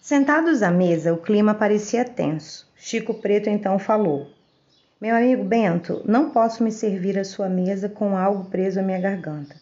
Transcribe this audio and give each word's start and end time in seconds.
Sentados 0.00 0.62
à 0.62 0.70
mesa, 0.70 1.12
o 1.12 1.18
clima 1.18 1.52
parecia 1.52 2.06
tenso. 2.06 2.66
Chico 2.74 3.12
Preto 3.12 3.50
então 3.50 3.78
falou: 3.78 4.28
Meu 4.98 5.14
amigo 5.14 5.44
Bento, 5.44 6.02
não 6.06 6.30
posso 6.30 6.64
me 6.64 6.72
servir 6.72 7.18
à 7.18 7.24
sua 7.24 7.50
mesa 7.50 7.86
com 7.86 8.16
algo 8.16 8.48
preso 8.48 8.80
à 8.80 8.82
minha 8.82 8.98
garganta. 8.98 9.54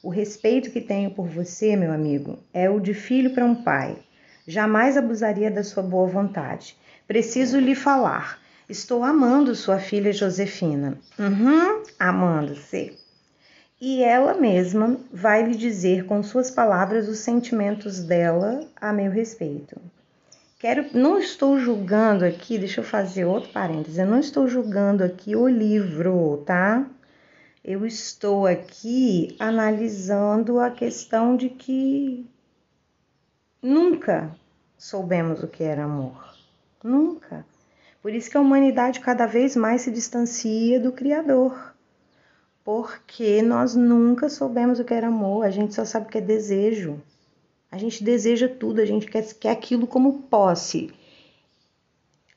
O 0.00 0.08
respeito 0.08 0.70
que 0.70 0.80
tenho 0.80 1.10
por 1.10 1.26
você, 1.26 1.74
meu 1.74 1.92
amigo, 1.92 2.38
é 2.54 2.70
o 2.70 2.78
de 2.78 2.94
filho 2.94 3.34
para 3.34 3.44
um 3.44 3.64
pai. 3.64 3.98
Jamais 4.46 4.96
abusaria 4.96 5.50
da 5.50 5.64
sua 5.64 5.82
boa 5.82 6.06
vontade. 6.06 6.76
Preciso 7.08 7.58
lhe 7.58 7.74
falar. 7.74 8.38
Estou 8.68 9.02
amando 9.02 9.56
sua 9.56 9.80
filha 9.80 10.12
Josefina. 10.12 10.96
Uhum, 11.18 11.82
amando-se. 11.98 12.96
E 13.80 14.02
ela 14.02 14.34
mesma 14.34 14.98
vai 15.10 15.42
lhe 15.42 15.56
dizer 15.56 16.04
com 16.04 16.22
suas 16.22 16.50
palavras 16.50 17.08
os 17.08 17.20
sentimentos 17.20 18.04
dela 18.04 18.68
a 18.76 18.92
meu 18.92 19.10
respeito. 19.10 19.80
Quero, 20.58 20.86
não 20.92 21.18
estou 21.18 21.58
julgando 21.58 22.22
aqui, 22.22 22.58
deixa 22.58 22.82
eu 22.82 22.84
fazer 22.84 23.24
outro 23.24 23.50
parênteses. 23.50 23.96
Eu 23.96 24.04
não 24.04 24.20
estou 24.20 24.46
julgando 24.46 25.02
aqui 25.02 25.34
o 25.34 25.48
livro, 25.48 26.42
tá? 26.44 26.86
Eu 27.64 27.86
estou 27.86 28.46
aqui 28.46 29.34
analisando 29.38 30.60
a 30.60 30.70
questão 30.70 31.34
de 31.34 31.48
que 31.48 32.28
nunca 33.62 34.30
soubemos 34.76 35.42
o 35.42 35.48
que 35.48 35.64
era 35.64 35.84
amor. 35.84 36.34
Nunca. 36.84 37.46
Por 38.02 38.12
isso 38.12 38.30
que 38.30 38.36
a 38.36 38.40
humanidade 38.40 39.00
cada 39.00 39.24
vez 39.24 39.56
mais 39.56 39.80
se 39.82 39.90
distancia 39.90 40.78
do 40.78 40.92
Criador. 40.92 41.69
Porque 42.70 43.42
nós 43.42 43.74
nunca 43.74 44.28
soubemos 44.28 44.78
o 44.78 44.84
que 44.84 44.94
era 44.94 45.08
amor, 45.08 45.44
a 45.44 45.50
gente 45.50 45.74
só 45.74 45.84
sabe 45.84 46.06
o 46.06 46.08
que 46.08 46.18
é 46.18 46.20
desejo. 46.20 47.00
A 47.68 47.76
gente 47.76 48.04
deseja 48.04 48.48
tudo, 48.48 48.80
a 48.80 48.84
gente 48.84 49.06
quer, 49.06 49.22
quer 49.34 49.50
aquilo 49.50 49.88
como 49.88 50.22
posse. 50.22 50.92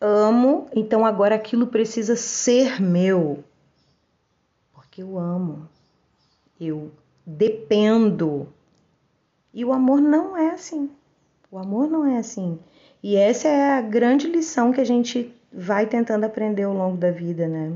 Amo, 0.02 0.68
então 0.76 1.06
agora 1.06 1.36
aquilo 1.36 1.68
precisa 1.68 2.16
ser 2.16 2.82
meu 2.82 3.44
porque 4.94 5.02
eu 5.02 5.18
amo, 5.18 5.68
eu 6.62 6.92
dependo. 7.26 8.48
E 9.52 9.66
o 9.66 9.74
amor 9.74 10.00
não 10.00 10.38
é 10.38 10.52
assim. 10.52 10.90
O 11.50 11.58
amor 11.58 11.88
não 11.90 12.06
é 12.06 12.18
assim. 12.18 12.60
E 13.02 13.16
essa 13.16 13.48
é 13.48 13.72
a 13.72 13.82
grande 13.82 14.28
lição 14.28 14.72
que 14.72 14.80
a 14.80 14.86
gente 14.86 15.34
vai 15.52 15.88
tentando 15.88 16.26
aprender 16.26 16.64
ao 16.64 16.74
longo 16.74 16.96
da 16.96 17.10
vida, 17.10 17.48
né? 17.48 17.74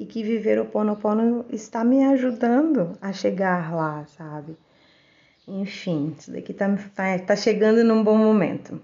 E 0.00 0.06
que 0.06 0.22
viver 0.22 0.58
o 0.58 0.64
Ponopono 0.64 1.44
está 1.50 1.84
me 1.84 2.02
ajudando 2.06 2.96
a 3.02 3.12
chegar 3.12 3.70
lá, 3.74 4.06
sabe? 4.16 4.56
Enfim, 5.46 6.16
isso 6.18 6.32
daqui 6.32 6.54
tá, 6.54 6.74
tá, 6.94 7.18
tá 7.18 7.36
chegando 7.36 7.84
num 7.84 8.02
bom 8.02 8.16
momento. 8.16 8.80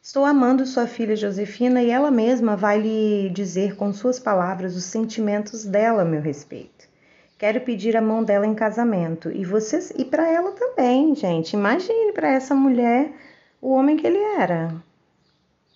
Estou 0.00 0.24
amando 0.24 0.64
sua 0.64 0.86
filha 0.86 1.14
Josefina 1.14 1.82
e 1.82 1.90
ela 1.90 2.10
mesma 2.10 2.56
vai 2.56 2.80
lhe 2.80 3.28
dizer 3.28 3.76
com 3.76 3.92
suas 3.92 4.18
palavras 4.18 4.74
os 4.74 4.84
sentimentos 4.84 5.66
dela 5.66 6.00
a 6.00 6.06
meu 6.06 6.22
respeito. 6.22 6.88
Quero 7.36 7.60
pedir 7.60 7.94
a 7.94 8.00
mão 8.00 8.24
dela 8.24 8.46
em 8.46 8.54
casamento 8.54 9.30
e 9.30 9.44
vocês 9.44 9.92
e 9.98 10.02
para 10.02 10.26
ela 10.26 10.52
também, 10.52 11.14
gente. 11.14 11.52
Imagine 11.52 12.12
para 12.12 12.32
essa 12.32 12.54
mulher 12.54 13.12
o 13.60 13.70
homem 13.74 13.98
que 13.98 14.06
ele 14.06 14.22
era. 14.38 14.74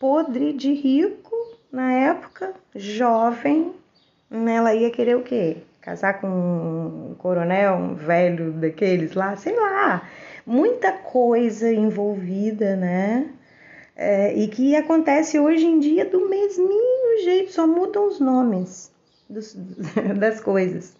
Podre 0.00 0.54
de 0.54 0.72
rico 0.72 1.25
na 1.72 1.92
época, 1.92 2.54
jovem, 2.74 3.72
ela 4.30 4.74
ia 4.74 4.90
querer 4.90 5.16
o 5.16 5.22
quê? 5.22 5.58
Casar 5.80 6.20
com 6.20 6.28
um 6.28 7.14
coronel, 7.18 7.74
um 7.74 7.94
velho 7.94 8.52
daqueles 8.52 9.14
lá, 9.14 9.36
sei 9.36 9.54
lá. 9.54 10.08
Muita 10.44 10.92
coisa 10.92 11.72
envolvida, 11.72 12.76
né? 12.76 13.30
é, 13.96 14.34
e 14.36 14.46
que 14.48 14.76
acontece 14.76 15.38
hoje 15.38 15.64
em 15.64 15.80
dia 15.80 16.04
do 16.04 16.28
mesminho 16.28 17.24
jeito, 17.24 17.52
só 17.52 17.66
mudam 17.66 18.06
os 18.06 18.20
nomes 18.20 18.92
dos, 19.28 19.56
das 20.18 20.38
coisas. 20.38 20.94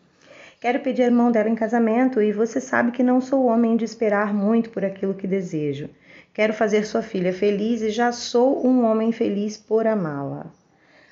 Quero 0.59 0.81
pedir 0.81 1.03
a 1.03 1.11
mão 1.11 1.31
dela 1.31 1.51
em 1.51 1.55
casamento 1.55 2.23
e 2.23 2.33
você 2.33 2.61
sabe 2.61 2.91
que 2.91 3.03
não 3.03 3.21
sou 3.21 3.45
homem 3.45 3.77
de 3.77 3.85
esperar 3.85 4.33
muito 4.33 4.71
por 4.71 4.83
aquilo 4.83 5.13
que 5.13 5.27
desejo. 5.27 5.91
Quero 6.37 6.53
fazer 6.53 6.85
sua 6.85 7.01
filha 7.01 7.33
feliz 7.33 7.81
e 7.81 7.89
já 7.89 8.13
sou 8.13 8.67
um 8.67 8.85
homem 8.85 9.11
feliz 9.11 9.57
por 9.57 9.87
amá-la. 9.87 10.45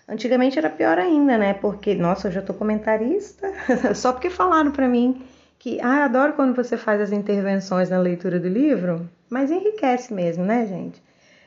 Antigamente 0.07 0.59
era 0.59 0.69
pior 0.69 0.99
ainda, 0.99 1.39
né? 1.39 1.55
Porque, 1.55 1.95
nossa, 1.95 2.29
eu 2.29 2.33
já 2.33 2.43
tô 2.43 2.53
comentarista, 2.53 3.51
só 3.97 4.13
porque 4.13 4.29
falaram 4.29 4.71
para 4.71 4.87
mim 4.87 5.25
que, 5.59 5.81
ah, 5.81 6.05
adoro 6.05 6.35
quando 6.35 6.55
você 6.55 6.77
faz 6.77 7.01
as 7.01 7.11
intervenções 7.11 7.89
na 7.89 7.99
leitura 7.99 8.39
do 8.39 8.49
livro, 8.49 9.09
mas 9.31 9.51
enriquece 9.51 10.13
mesmo, 10.13 10.45
né, 10.45 10.67
gente? 10.67 11.03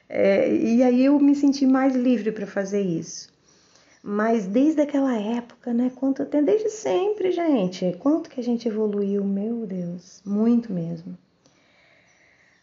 É, 0.09 0.51
e 0.51 0.81
aí 0.81 1.05
eu 1.05 1.19
me 1.19 1.35
senti 1.35 1.67
mais 1.67 1.95
livre 1.95 2.31
para 2.31 2.47
fazer 2.47 2.81
isso. 2.81 3.31
Mas 4.01 4.47
desde 4.47 4.81
aquela 4.81 5.15
época, 5.15 5.71
né? 5.71 5.91
Quanto 5.93 6.25
desde 6.25 6.71
sempre, 6.71 7.31
gente. 7.31 7.95
Quanto 7.99 8.27
que 8.27 8.39
a 8.39 8.43
gente 8.43 8.67
evoluiu, 8.67 9.23
meu 9.23 9.67
Deus, 9.67 10.19
muito 10.25 10.73
mesmo. 10.73 11.15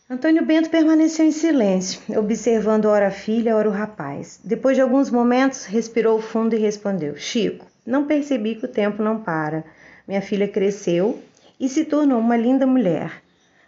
Antônio 0.08 0.44
Bento 0.44 0.68
permaneceu 0.68 1.24
em 1.24 1.30
silêncio, 1.30 1.98
observando 2.18 2.84
ora 2.84 3.08
a 3.08 3.10
filha, 3.10 3.56
ora 3.56 3.70
o 3.70 3.72
rapaz. 3.72 4.38
Depois 4.44 4.76
de 4.76 4.82
alguns 4.82 5.10
momentos, 5.10 5.64
respirou 5.64 6.20
fundo 6.20 6.54
e 6.54 6.58
respondeu: 6.58 7.16
Chico, 7.16 7.64
não 7.86 8.04
percebi 8.04 8.54
que 8.54 8.66
o 8.66 8.68
tempo 8.68 9.02
não 9.02 9.22
para. 9.22 9.64
Minha 10.06 10.20
filha 10.20 10.46
cresceu 10.46 11.22
e 11.58 11.70
se 11.70 11.86
tornou 11.86 12.18
uma 12.18 12.36
linda 12.36 12.66
mulher. 12.66 13.22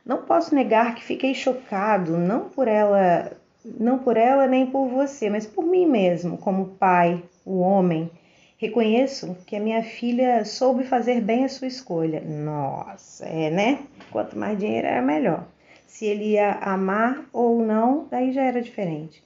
Não 0.05 0.19
posso 0.25 0.55
negar 0.55 0.95
que 0.95 1.03
fiquei 1.03 1.33
chocado, 1.33 2.19
não 2.19 2.51
por 2.51 2.69
ela 2.69 3.33
não 3.65 3.99
por 3.99 4.19
ela 4.19 4.47
nem 4.47 4.67
por 4.67 4.89
você, 4.89 5.31
mas 5.31 5.47
por 5.47 5.65
mim 5.65 5.87
mesmo, 5.87 6.37
como 6.37 6.77
pai, 6.79 7.23
o 7.47 7.61
homem. 7.61 8.11
Reconheço 8.59 9.35
que 9.47 9.57
a 9.57 9.61
minha 9.61 9.83
filha 9.83 10.45
soube 10.45 10.85
fazer 10.85 11.23
bem 11.23 11.47
a 11.47 11.49
sua 11.49 11.67
escolha. 11.67 12.21
Nossa, 12.21 13.25
é, 13.25 13.49
né? 13.49 13.79
Quanto 14.11 14.39
mais 14.39 14.59
dinheiro 14.59 14.87
era 14.87 15.01
melhor. 15.01 15.47
Se 15.87 16.05
ele 16.05 16.33
ia 16.33 16.53
amar 16.53 17.29
ou 17.33 17.65
não, 17.65 18.07
daí 18.11 18.33
já 18.33 18.43
era 18.43 18.61
diferente. 18.61 19.23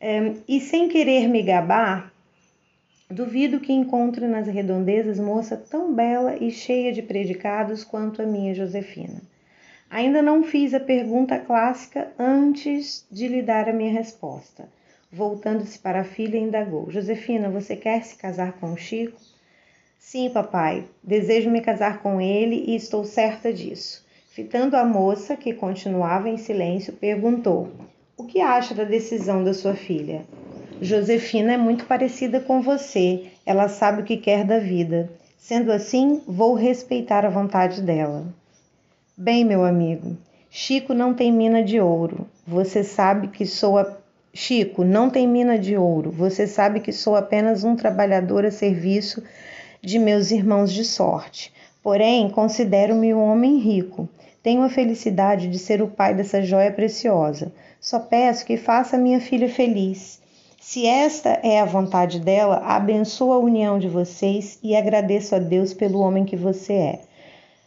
É, 0.00 0.34
e 0.46 0.60
sem 0.60 0.88
querer 0.88 1.28
me 1.28 1.42
gabar, 1.42 2.12
duvido 3.10 3.58
que 3.58 3.72
encontre 3.72 4.26
nas 4.26 4.46
redondezas 4.46 5.18
moça 5.18 5.56
tão 5.56 5.92
bela 5.92 6.36
e 6.36 6.50
cheia 6.50 6.92
de 6.92 7.02
predicados 7.02 7.82
quanto 7.82 8.22
a 8.22 8.26
minha 8.26 8.54
Josefina. 8.54 9.20
Ainda 9.90 10.20
não 10.20 10.44
fiz 10.44 10.74
a 10.74 10.80
pergunta 10.80 11.38
clássica 11.38 12.12
antes 12.18 13.06
de 13.10 13.26
lhe 13.26 13.42
dar 13.42 13.68
a 13.68 13.72
minha 13.72 13.92
resposta. 13.92 14.68
Voltando-se 15.10 15.78
para 15.78 16.00
a 16.00 16.04
filha, 16.04 16.36
indagou: 16.36 16.90
Josefina, 16.90 17.48
você 17.48 17.74
quer 17.74 18.04
se 18.04 18.14
casar 18.16 18.52
com 18.52 18.72
o 18.72 18.76
Chico? 18.76 19.18
Sim, 19.98 20.30
papai. 20.30 20.86
Desejo 21.02 21.50
me 21.50 21.62
casar 21.62 22.02
com 22.02 22.20
ele 22.20 22.64
e 22.66 22.76
estou 22.76 23.04
certa 23.04 23.52
disso. 23.52 24.06
Fitando 24.38 24.76
a 24.76 24.84
moça, 24.84 25.36
que 25.36 25.52
continuava 25.52 26.28
em 26.28 26.36
silêncio, 26.36 26.92
perguntou: 26.92 27.72
O 28.16 28.22
que 28.22 28.40
acha 28.40 28.72
da 28.72 28.84
decisão 28.84 29.42
da 29.42 29.52
sua 29.52 29.74
filha? 29.74 30.24
Josefina 30.80 31.54
é 31.54 31.56
muito 31.56 31.86
parecida 31.86 32.38
com 32.38 32.62
você. 32.62 33.32
Ela 33.44 33.66
sabe 33.66 34.02
o 34.02 34.04
que 34.04 34.16
quer 34.16 34.44
da 34.44 34.60
vida. 34.60 35.10
Sendo 35.36 35.72
assim, 35.72 36.22
vou 36.24 36.54
respeitar 36.54 37.26
a 37.26 37.28
vontade 37.28 37.82
dela. 37.82 38.32
Bem, 39.16 39.44
meu 39.44 39.64
amigo, 39.64 40.16
Chico 40.48 40.94
não 40.94 41.14
tem 41.14 41.32
mina 41.32 41.60
de 41.60 41.80
ouro. 41.80 42.24
Você 42.46 42.84
sabe 42.84 43.26
que 43.26 43.44
sou 43.44 43.76
a... 43.76 43.92
Chico 44.32 44.84
não 44.84 45.10
tem 45.10 45.26
mina 45.26 45.58
de 45.58 45.76
ouro. 45.76 46.12
Você 46.12 46.46
sabe 46.46 46.78
que 46.78 46.92
sou 46.92 47.16
apenas 47.16 47.64
um 47.64 47.74
trabalhador 47.74 48.46
a 48.46 48.52
serviço 48.52 49.20
de 49.82 49.98
meus 49.98 50.30
irmãos 50.30 50.72
de 50.72 50.84
sorte. 50.84 51.52
Porém, 51.82 52.30
considero-me 52.30 53.12
um 53.12 53.20
homem 53.20 53.58
rico. 53.58 54.08
Tenho 54.42 54.62
a 54.62 54.68
felicidade 54.68 55.48
de 55.48 55.58
ser 55.58 55.82
o 55.82 55.88
pai 55.88 56.14
dessa 56.14 56.42
joia 56.42 56.72
preciosa. 56.72 57.52
Só 57.80 57.98
peço 57.98 58.46
que 58.46 58.56
faça 58.56 58.98
minha 58.98 59.20
filha 59.20 59.48
feliz. 59.48 60.20
Se 60.60 60.86
esta 60.86 61.30
é 61.42 61.60
a 61.60 61.64
vontade 61.64 62.20
dela, 62.20 62.56
abençoa 62.58 63.36
a 63.36 63.38
união 63.38 63.78
de 63.78 63.88
vocês 63.88 64.58
e 64.62 64.76
agradeço 64.76 65.34
a 65.34 65.38
Deus 65.38 65.72
pelo 65.72 66.00
homem 66.00 66.24
que 66.24 66.36
você 66.36 66.72
é. 66.72 67.00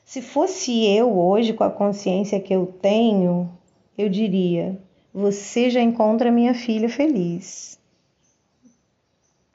Se 0.06 0.22
fosse 0.22 0.86
eu 0.86 1.18
hoje, 1.18 1.54
com 1.54 1.64
a 1.64 1.70
consciência 1.70 2.40
que 2.40 2.54
eu 2.54 2.66
tenho, 2.82 3.50
eu 3.98 4.10
diria: 4.10 4.78
Você 5.14 5.70
já 5.70 5.82
encontra 5.82 6.32
minha 6.32 6.54
filha 6.54 6.90
feliz. 6.90 7.80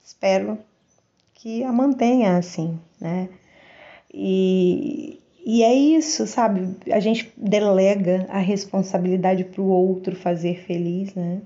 Espero 0.05 0.59
que 1.35 1.63
a 1.63 1.71
mantenha 1.71 2.39
assim, 2.39 2.79
né? 2.99 3.29
E, 4.13 5.21
e 5.49 5.63
é 5.63 5.73
isso, 5.73 6.27
sabe? 6.27 6.77
A 6.91 6.99
gente 6.99 7.33
delega 7.37 8.27
a 8.29 8.39
responsabilidade 8.39 9.45
para 9.45 9.63
o 9.63 9.69
outro 9.69 10.17
fazer 10.17 10.65
feliz, 10.65 11.15
né? 11.15 11.41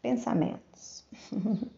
Pensamentos. 0.00 1.04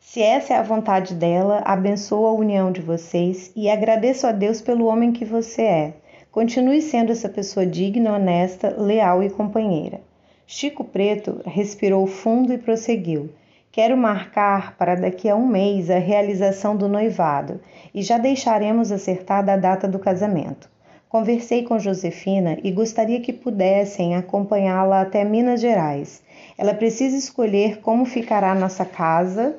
Se 0.00 0.20
essa 0.20 0.54
é 0.54 0.56
a 0.56 0.64
vontade 0.64 1.14
dela, 1.14 1.62
abençoa 1.64 2.30
a 2.30 2.32
união 2.32 2.72
de 2.72 2.80
vocês 2.80 3.52
e 3.54 3.70
agradeço 3.70 4.26
a 4.26 4.32
Deus 4.32 4.60
pelo 4.60 4.86
homem 4.86 5.12
que 5.12 5.24
você 5.24 5.62
é. 5.62 5.94
Continue 6.32 6.82
sendo 6.82 7.12
essa 7.12 7.28
pessoa 7.28 7.64
digna, 7.64 8.14
honesta, 8.14 8.74
leal 8.76 9.22
e 9.22 9.30
companheira. 9.30 10.00
Chico 10.44 10.82
Preto 10.82 11.40
respirou 11.44 12.04
fundo 12.08 12.52
e 12.52 12.58
prosseguiu. 12.58 13.30
Quero 13.76 13.94
marcar 13.94 14.74
para 14.78 14.94
daqui 14.94 15.28
a 15.28 15.36
um 15.36 15.46
mês 15.46 15.90
a 15.90 15.98
realização 15.98 16.74
do 16.74 16.88
noivado 16.88 17.60
e 17.94 18.00
já 18.00 18.16
deixaremos 18.16 18.90
acertada 18.90 19.52
a 19.52 19.56
data 19.58 19.86
do 19.86 19.98
casamento. 19.98 20.66
Conversei 21.10 21.62
com 21.62 21.78
Josefina 21.78 22.56
e 22.64 22.72
gostaria 22.72 23.20
que 23.20 23.34
pudessem 23.34 24.16
acompanhá-la 24.16 25.02
até 25.02 25.22
Minas 25.24 25.60
Gerais. 25.60 26.22
Ela 26.56 26.72
precisa 26.72 27.18
escolher 27.18 27.80
como 27.82 28.06
ficará 28.06 28.54
nossa 28.54 28.86
casa 28.86 29.54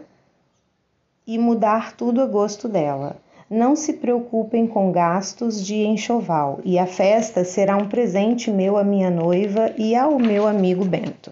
e 1.28 1.38
mudar 1.38 1.96
tudo 1.96 2.20
a 2.20 2.26
gosto 2.26 2.68
dela. 2.68 3.18
Não 3.48 3.76
se 3.76 3.94
preocupem 3.94 4.66
com 4.66 4.92
gastos 4.92 5.64
de 5.64 5.86
enxoval, 5.86 6.60
e 6.66 6.80
a 6.80 6.88
festa 6.88 7.44
será 7.44 7.78
um 7.78 7.88
presente 7.88 8.50
meu 8.50 8.80
à 8.80 8.84
minha 8.84 9.12
noiva 9.12 9.72
e 9.78 9.96
ao 9.96 10.18
meu 10.18 10.48
amigo 10.48 10.84
Bento. 10.84 11.32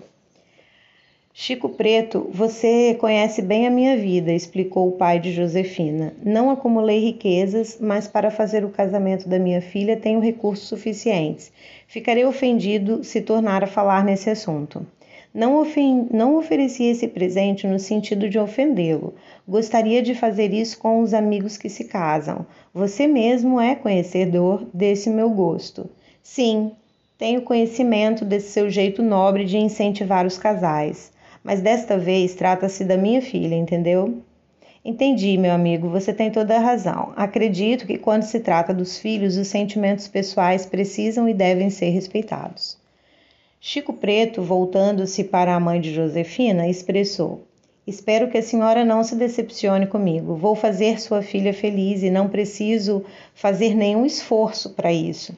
Chico 1.38 1.68
Preto, 1.68 2.30
você 2.32 2.96
conhece 2.98 3.42
bem 3.42 3.68
a 3.68 3.70
minha 3.70 3.98
vida, 3.98 4.32
explicou 4.32 4.88
o 4.88 4.94
pai 4.94 5.20
de 5.20 5.34
Josefina. 5.34 6.14
Não 6.24 6.50
acumulei 6.50 7.00
riquezas, 7.00 7.78
mas 7.78 8.08
para 8.08 8.32
fazer 8.32 8.64
o 8.64 8.70
casamento 8.70 9.28
da 9.28 9.38
minha 9.38 9.62
filha 9.62 9.98
tenho 9.98 10.22
recursos 10.22 10.66
suficientes. 10.66 11.52
Ficarei 11.90 12.24
ofendido 12.24 13.04
se 13.04 13.20
tornar 13.20 13.66
a 13.66 13.68
falar 13.68 14.06
nesse 14.06 14.30
assunto. 14.30 14.88
Não, 15.34 15.60
ofen 15.60 16.08
não 16.10 16.38
ofereci 16.38 16.86
esse 16.86 17.06
presente 17.06 17.68
no 17.68 17.80
sentido 17.80 18.30
de 18.30 18.40
ofendê-lo. 18.40 19.14
Gostaria 19.46 20.02
de 20.02 20.16
fazer 20.16 20.54
isso 20.54 20.80
com 20.80 21.02
os 21.02 21.14
amigos 21.14 21.58
que 21.58 21.68
se 21.68 21.84
casam. 21.84 22.46
Você 22.74 23.08
mesmo 23.08 23.60
é 23.60 23.76
conhecedor 23.76 24.66
desse 24.74 25.10
meu 25.10 25.30
gosto. 25.32 25.90
Sim, 26.24 26.72
tenho 27.18 27.42
conhecimento 27.42 28.24
desse 28.24 28.52
seu 28.52 28.70
jeito 28.70 29.04
nobre 29.04 29.44
de 29.44 29.58
incentivar 29.58 30.26
os 30.26 30.38
casais. 30.38 31.14
Mas 31.46 31.62
desta 31.62 31.96
vez 31.96 32.34
trata-se 32.34 32.84
da 32.84 32.98
minha 32.98 33.22
filha, 33.22 33.54
entendeu? 33.54 34.18
Entendi, 34.84 35.38
meu 35.38 35.52
amigo, 35.52 35.88
você 35.88 36.12
tem 36.12 36.32
toda 36.32 36.56
a 36.56 36.60
razão. 36.60 37.14
Acredito 37.16 37.86
que 37.86 38.00
quando 38.00 38.24
se 38.24 38.40
trata 38.40 38.74
dos 38.74 38.98
filhos, 38.98 39.38
os 39.38 39.48
sentimentos 39.48 40.08
pessoais 40.08 40.66
precisam 40.66 41.30
e 41.30 41.36
devem 41.36 41.70
ser 41.70 41.90
respeitados. 41.92 42.80
Chico 43.62 43.94
Preto, 43.94 44.42
voltando-se 44.42 45.24
para 45.24 45.54
a 45.54 45.60
mãe 45.60 45.80
de 45.80 45.94
Josefina, 45.94 46.68
expressou: 46.68 47.44
Espero 47.86 48.28
que 48.32 48.40
a 48.40 48.44
senhora 48.44 48.84
não 48.84 49.04
se 49.04 49.16
decepcione 49.16 49.86
comigo. 49.86 50.36
Vou 50.36 50.56
fazer 50.56 51.00
sua 51.00 51.22
filha 51.22 51.54
feliz 51.54 52.02
e 52.02 52.10
não 52.10 52.28
preciso 52.28 53.06
fazer 53.36 53.76
nenhum 53.76 54.04
esforço 54.04 54.72
para 54.72 54.92
isso. 54.92 55.38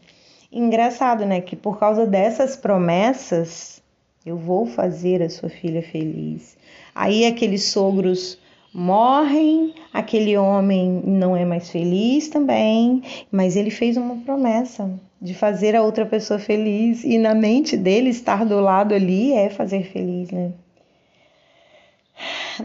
Engraçado, 0.50 1.26
né? 1.26 1.42
Que 1.42 1.58
por 1.58 1.78
causa 1.78 2.08
dessas 2.08 2.56
promessas, 2.56 3.82
eu 4.28 4.38
vou 4.38 4.66
fazer 4.66 5.24
a 5.24 5.30
sua 5.30 5.48
filha 5.48 5.82
feliz. 5.82 6.58
Aí 6.94 7.26
aqueles 7.26 7.64
sogros 7.64 8.38
morrem, 8.74 9.74
aquele 9.94 10.38
homem 10.38 11.02
não 11.06 11.36
é 11.36 11.46
mais 11.46 11.70
feliz 11.70 12.28
também, 12.28 13.02
mas 13.32 13.56
ele 13.56 13.70
fez 13.72 13.96
uma 13.96 14.18
promessa 14.18 14.92
de 15.22 15.34
fazer 15.34 15.78
a 15.78 15.82
outra 15.82 16.06
pessoa 16.06 16.38
feliz 16.38 17.06
e 17.06 17.18
na 17.18 17.34
mente 17.34 17.78
dele 17.78 18.10
estar 18.10 18.46
do 18.46 18.60
lado 18.60 18.94
ali 18.94 19.32
é 19.32 19.50
fazer 19.50 19.84
feliz, 19.92 20.30
né? 20.30 20.52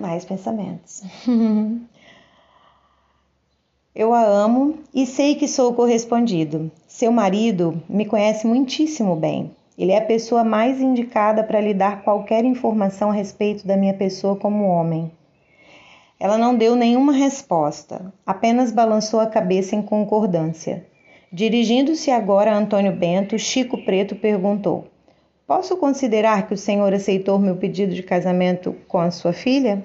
Mais 0.01 0.25
pensamentos. 0.25 1.03
Eu 3.95 4.13
a 4.15 4.25
amo 4.25 4.79
e 4.93 5.07
sei 5.07 5.35
que 5.37 5.47
sou 5.47 5.75
correspondido. 5.75 6.73
Seu 6.89 7.13
marido 7.13 7.81
me 7.89 8.07
conhece 8.07 8.47
muitíssimo 8.47 9.15
bem. 9.15 9.51
Ele 9.79 9.93
é 9.93 9.99
a 9.99 10.05
pessoa 10.05 10.45
mais 10.45 10.81
indicada 10.81 11.43
para 11.43 11.61
lhe 11.61 11.73
dar 11.73 12.03
qualquer 12.03 12.45
informação 12.45 13.11
a 13.11 13.15
respeito 13.15 13.67
da 13.67 13.77
minha 13.77 13.95
pessoa 13.95 14.37
como 14.37 14.67
homem. 14.67 15.11
Ela 16.21 16.39
não 16.39 16.55
deu 16.55 16.77
nenhuma 16.77 17.13
resposta, 17.13 18.13
apenas 18.25 18.71
balançou 18.71 19.19
a 19.19 19.27
cabeça 19.27 19.75
em 19.75 19.83
concordância. 19.83 20.87
Dirigindo-se 21.33 22.11
agora 22.11 22.53
a 22.53 22.57
Antônio 22.57 22.93
Bento, 22.93 23.39
Chico 23.39 23.79
Preto 23.85 24.15
perguntou: 24.15 24.87
Posso 25.47 25.77
considerar 25.79 26.47
que 26.47 26.55
o 26.55 26.59
senhor 26.59 26.93
aceitou 26.93 27.39
meu 27.39 27.57
pedido 27.57 27.95
de 27.95 28.03
casamento 28.03 28.77
com 28.87 28.99
a 28.99 29.11
sua 29.11 29.33
filha? 29.33 29.85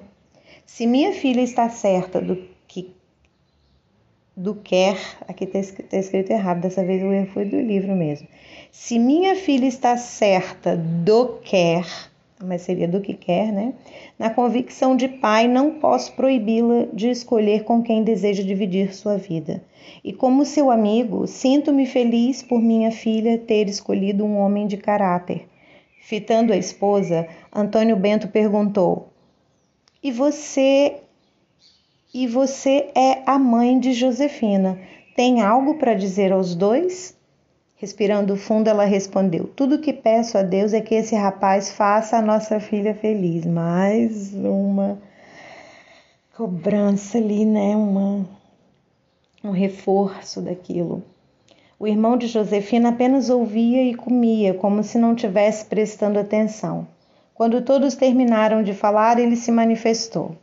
Se 0.66 0.86
minha 0.86 1.13
filha 1.13 1.42
está 1.42 1.69
certa 1.69 2.22
do 2.22 2.36
do 4.38 4.54
quer, 4.54 4.95
aqui 5.28 5.45
está 5.45 5.57
escrito, 5.57 5.89
tá 5.89 5.98
escrito 5.98 6.30
errado, 6.30 6.62
dessa 6.62 6.86
vez 6.86 7.01
o 7.01 7.12
erro 7.12 7.25
foi 7.34 7.44
do 7.44 7.60
livro 7.60 7.95
mesmo. 7.95 8.28
Se 8.72 9.00
minha 9.00 9.36
filha 9.36 9.66
está 9.66 9.98
certa 9.98 10.78
do 10.78 11.39
quer, 11.44 11.84
mas 12.45 12.62
seria 12.62 12.88
do 12.88 13.01
que 13.01 13.16
quer, 13.16 13.51
né? 13.51 13.74
Na 14.19 14.30
convicção 14.30 14.95
de 14.95 15.07
pai, 15.07 15.48
não 15.48 15.80
posso 15.80 16.13
proibi-la 16.13 16.86
de 16.94 17.10
escolher 17.10 17.63
com 17.63 17.81
quem 17.81 18.04
deseja 18.04 18.44
dividir 18.44 18.94
sua 18.94 19.18
vida. 19.18 19.63
E 20.04 20.13
como 20.13 20.45
seu 20.45 20.69
amigo, 20.69 21.25
sinto-me 21.25 21.88
feliz 21.88 22.44
por 22.44 22.62
minha 22.62 22.92
filha 22.92 23.40
ter 23.40 23.68
escolhido 23.68 24.24
um 24.24 24.38
homem 24.38 24.68
de 24.68 24.78
caráter. 24.78 25.48
Fitando 26.00 26.54
a 26.54 26.57
esposa, 26.57 27.28
Antônio 27.51 27.95
Bento 27.95 28.28
perguntou: 28.28 29.10
E 30.04 30.12
você 30.12 30.98
e 32.24 32.25
você 32.25 32.90
é 32.96 33.22
a 33.28 33.38
mãe 33.38 33.80
de 33.80 33.94
Josefina. 33.94 34.80
Tem 35.16 35.44
algo 35.44 35.75
para 35.75 35.94
dizer 35.94 36.31
aos 36.31 36.56
dois? 36.56 37.16
Respirando 37.75 38.36
fundo, 38.36 38.68
ela 38.68 38.86
respondeu: 38.86 39.46
Tudo 39.56 39.78
que 39.78 39.94
peço 39.94 40.36
a 40.36 40.42
Deus 40.42 40.74
é 40.74 40.81
que 40.81 40.96
esse 40.96 41.16
rapaz 41.16 41.72
faça 41.72 42.18
a 42.18 42.22
nossa 42.22 42.60
filha 42.60 42.96
feliz. 42.96 43.46
Mais 43.46 44.34
uma 44.34 44.98
cobrança 46.36 47.19
ali, 47.19 47.46
né? 47.46 47.75
Uma, 47.75 48.28
um 49.44 49.52
reforço 49.52 50.42
daquilo. 50.42 51.04
O 51.80 51.88
irmão 51.88 52.18
de 52.18 52.25
Josefina 52.25 52.90
apenas 52.90 53.30
ouvia 53.30 53.84
e 53.84 53.94
comia, 53.94 54.56
como 54.56 54.81
se 54.81 54.98
não 54.98 55.14
tivesse 55.14 55.66
prestando 55.66 56.18
atenção. 56.18 56.88
Quando 57.36 57.62
todos 57.62 57.94
terminaram 57.94 58.64
de 58.64 58.74
falar, 58.74 59.19
ele 59.19 59.36
se 59.36 59.52
manifestou. 59.52 60.36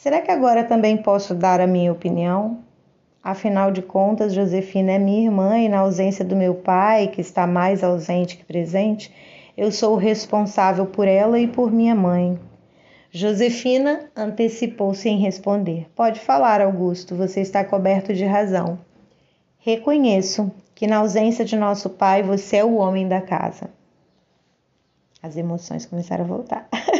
Será 0.00 0.22
que 0.22 0.30
agora 0.30 0.64
também 0.64 0.96
posso 0.96 1.34
dar 1.34 1.60
a 1.60 1.66
minha 1.66 1.92
opinião? 1.92 2.60
Afinal 3.22 3.70
de 3.70 3.82
contas, 3.82 4.32
Josefina 4.32 4.92
é 4.92 4.98
minha 4.98 5.26
irmã 5.26 5.58
e, 5.58 5.68
na 5.68 5.80
ausência 5.80 6.24
do 6.24 6.34
meu 6.34 6.54
pai, 6.54 7.08
que 7.08 7.20
está 7.20 7.46
mais 7.46 7.84
ausente 7.84 8.38
que 8.38 8.42
presente, 8.42 9.14
eu 9.54 9.70
sou 9.70 9.96
responsável 9.96 10.86
por 10.86 11.06
ela 11.06 11.38
e 11.38 11.46
por 11.46 11.70
minha 11.70 11.94
mãe. 11.94 12.40
Josefina 13.12 14.08
antecipou-se 14.16 15.06
em 15.06 15.18
responder: 15.18 15.86
Pode 15.94 16.18
falar, 16.18 16.62
Augusto, 16.62 17.14
você 17.14 17.42
está 17.42 17.62
coberto 17.62 18.14
de 18.14 18.24
razão. 18.24 18.78
Reconheço 19.58 20.50
que, 20.74 20.86
na 20.86 20.96
ausência 20.96 21.44
de 21.44 21.56
nosso 21.56 21.90
pai, 21.90 22.22
você 22.22 22.56
é 22.56 22.64
o 22.64 22.76
homem 22.76 23.06
da 23.06 23.20
casa. 23.20 23.68
As 25.22 25.36
emoções 25.36 25.84
começaram 25.84 26.24
a 26.24 26.28
voltar. 26.28 26.68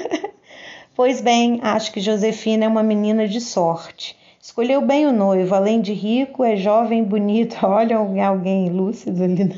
pois 1.01 1.23
bem, 1.23 1.61
acho 1.63 1.93
que 1.93 1.99
Josefina 1.99 2.67
é 2.67 2.69
uma 2.69 2.83
menina 2.83 3.27
de 3.27 3.41
sorte 3.41 4.15
Escolheu 4.39 4.83
bem 4.83 5.07
o 5.07 5.13
noivo, 5.13 5.55
além 5.55 5.81
de 5.81 5.95
rico, 5.95 6.45
é 6.45 6.57
jovem, 6.57 7.03
bonito. 7.03 7.57
Olha 7.65 7.97
alguém 7.97 8.69
lúcido 8.69 9.25
ali. 9.25 9.45
Né? 9.45 9.55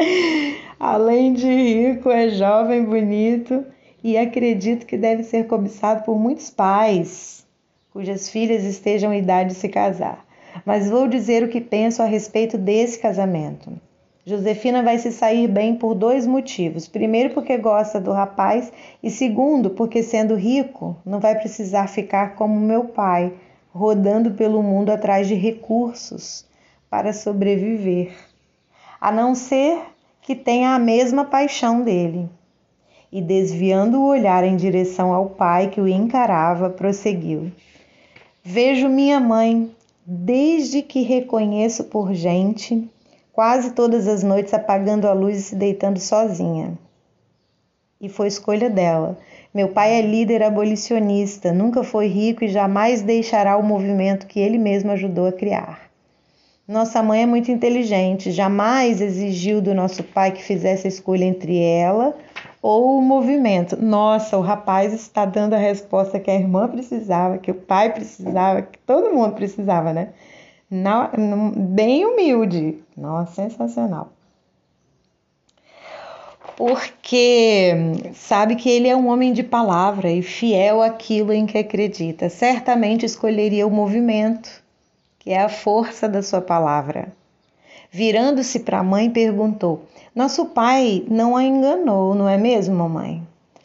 além 0.80 1.34
de 1.34 1.46
rico, 1.46 2.08
é 2.08 2.30
jovem, 2.30 2.86
bonito 2.86 3.66
e 4.02 4.16
acredito 4.16 4.86
que 4.86 4.96
deve 4.96 5.24
ser 5.24 5.46
cobiçado 5.46 6.04
por 6.04 6.18
muitos 6.18 6.48
pais 6.48 7.46
cujas 7.92 8.30
filhas 8.30 8.64
estejam 8.64 9.12
em 9.12 9.18
idade 9.18 9.50
de 9.50 9.56
se 9.56 9.68
casar. 9.68 10.24
Mas 10.64 10.88
vou 10.88 11.06
dizer 11.06 11.42
o 11.42 11.48
que 11.48 11.60
penso 11.60 12.00
a 12.00 12.06
respeito 12.06 12.56
desse 12.56 12.98
casamento. 12.98 13.70
Josefina 14.26 14.82
vai 14.82 14.98
se 14.98 15.12
sair 15.12 15.46
bem 15.46 15.76
por 15.76 15.94
dois 15.94 16.26
motivos. 16.26 16.88
Primeiro, 16.88 17.34
porque 17.34 17.58
gosta 17.58 18.00
do 18.00 18.10
rapaz, 18.10 18.72
e 19.02 19.10
segundo, 19.10 19.68
porque 19.70 20.02
sendo 20.02 20.34
rico, 20.34 20.96
não 21.04 21.20
vai 21.20 21.34
precisar 21.38 21.88
ficar 21.88 22.34
como 22.34 22.58
meu 22.58 22.86
pai, 22.86 23.34
rodando 23.70 24.30
pelo 24.30 24.62
mundo 24.62 24.90
atrás 24.90 25.28
de 25.28 25.34
recursos 25.34 26.46
para 26.88 27.12
sobreviver, 27.12 28.14
a 28.98 29.12
não 29.12 29.34
ser 29.34 29.78
que 30.22 30.34
tenha 30.34 30.74
a 30.74 30.78
mesma 30.78 31.26
paixão 31.26 31.82
dele. 31.82 32.26
E 33.12 33.20
desviando 33.20 34.00
o 34.00 34.06
olhar 34.06 34.42
em 34.42 34.56
direção 34.56 35.12
ao 35.12 35.26
pai 35.26 35.68
que 35.68 35.80
o 35.80 35.86
encarava, 35.86 36.70
prosseguiu: 36.70 37.52
Vejo 38.42 38.88
minha 38.88 39.20
mãe, 39.20 39.70
desde 40.06 40.82
que 40.82 41.02
reconheço 41.02 41.84
por 41.84 42.14
gente, 42.14 42.88
quase 43.34 43.72
todas 43.72 44.06
as 44.06 44.22
noites 44.22 44.54
apagando 44.54 45.08
a 45.08 45.12
luz 45.12 45.36
e 45.36 45.42
se 45.42 45.56
deitando 45.56 45.98
sozinha. 45.98 46.78
E 48.00 48.08
foi 48.08 48.28
escolha 48.28 48.70
dela, 48.70 49.18
meu 49.52 49.68
pai 49.68 49.98
é 49.98 50.02
líder 50.02 50.42
abolicionista, 50.42 51.52
nunca 51.52 51.82
foi 51.82 52.06
rico 52.06 52.44
e 52.44 52.48
jamais 52.48 53.02
deixará 53.02 53.56
o 53.56 53.62
movimento 53.62 54.26
que 54.26 54.38
ele 54.38 54.58
mesmo 54.58 54.92
ajudou 54.92 55.26
a 55.26 55.32
criar. 55.32 55.90
Nossa 56.66 57.02
mãe 57.02 57.22
é 57.22 57.26
muito 57.26 57.50
inteligente, 57.50 58.30
jamais 58.30 59.00
exigiu 59.00 59.60
do 59.60 59.74
nosso 59.74 60.02
pai 60.02 60.32
que 60.32 60.42
fizesse 60.42 60.86
a 60.86 60.88
escolha 60.88 61.24
entre 61.24 61.60
ela 61.60 62.16
ou 62.62 62.98
o 62.98 63.02
movimento. 63.02 63.76
Nossa, 63.76 64.38
o 64.38 64.40
rapaz 64.40 64.92
está 64.92 65.26
dando 65.26 65.54
a 65.54 65.58
resposta 65.58 66.18
que 66.18 66.30
a 66.30 66.34
irmã 66.34 66.66
precisava, 66.66 67.36
que 67.36 67.50
o 67.50 67.54
pai 67.54 67.92
precisava, 67.92 68.62
que 68.62 68.78
todo 68.78 69.12
mundo 69.12 69.34
precisava, 69.34 69.92
né? 69.92 70.08
Na, 70.70 71.10
bem 71.56 72.04
humilde. 72.04 72.78
Nossa, 72.96 73.48
sensacional. 73.48 74.12
Porque 76.56 77.72
sabe 78.14 78.54
que 78.56 78.70
ele 78.70 78.88
é 78.88 78.94
um 78.94 79.08
homem 79.08 79.32
de 79.32 79.42
palavra 79.42 80.10
e 80.10 80.22
fiel 80.22 80.82
àquilo 80.82 81.32
em 81.32 81.46
que 81.46 81.58
acredita. 81.58 82.28
Certamente 82.28 83.04
escolheria 83.04 83.66
o 83.66 83.70
movimento 83.70 84.64
que 85.24 85.30
é 85.30 85.40
a 85.40 85.48
força 85.48 86.06
da 86.06 86.22
sua 86.22 86.42
palavra. 86.42 87.10
Virando-se 87.90 88.60
para 88.60 88.80
a 88.80 88.84
mãe, 88.84 89.08
perguntou: 89.08 89.84
Nosso 90.14 90.46
pai 90.46 91.02
não 91.08 91.34
a 91.34 91.42
enganou, 91.42 92.14
não 92.14 92.28
é 92.28 92.36
mesmo, 92.36 92.74
mamãe? 92.74 93.22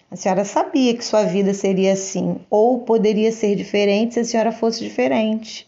A 0.10 0.16
senhora 0.16 0.46
sabia 0.46 0.96
que 0.96 1.04
sua 1.04 1.24
vida 1.24 1.54
seria 1.54 1.94
assim, 1.94 2.38
ou 2.50 2.80
poderia 2.80 3.32
ser 3.32 3.56
diferente 3.56 4.14
se 4.14 4.20
a 4.22 4.24
senhora 4.26 4.52
fosse 4.52 4.84
diferente, 4.84 5.68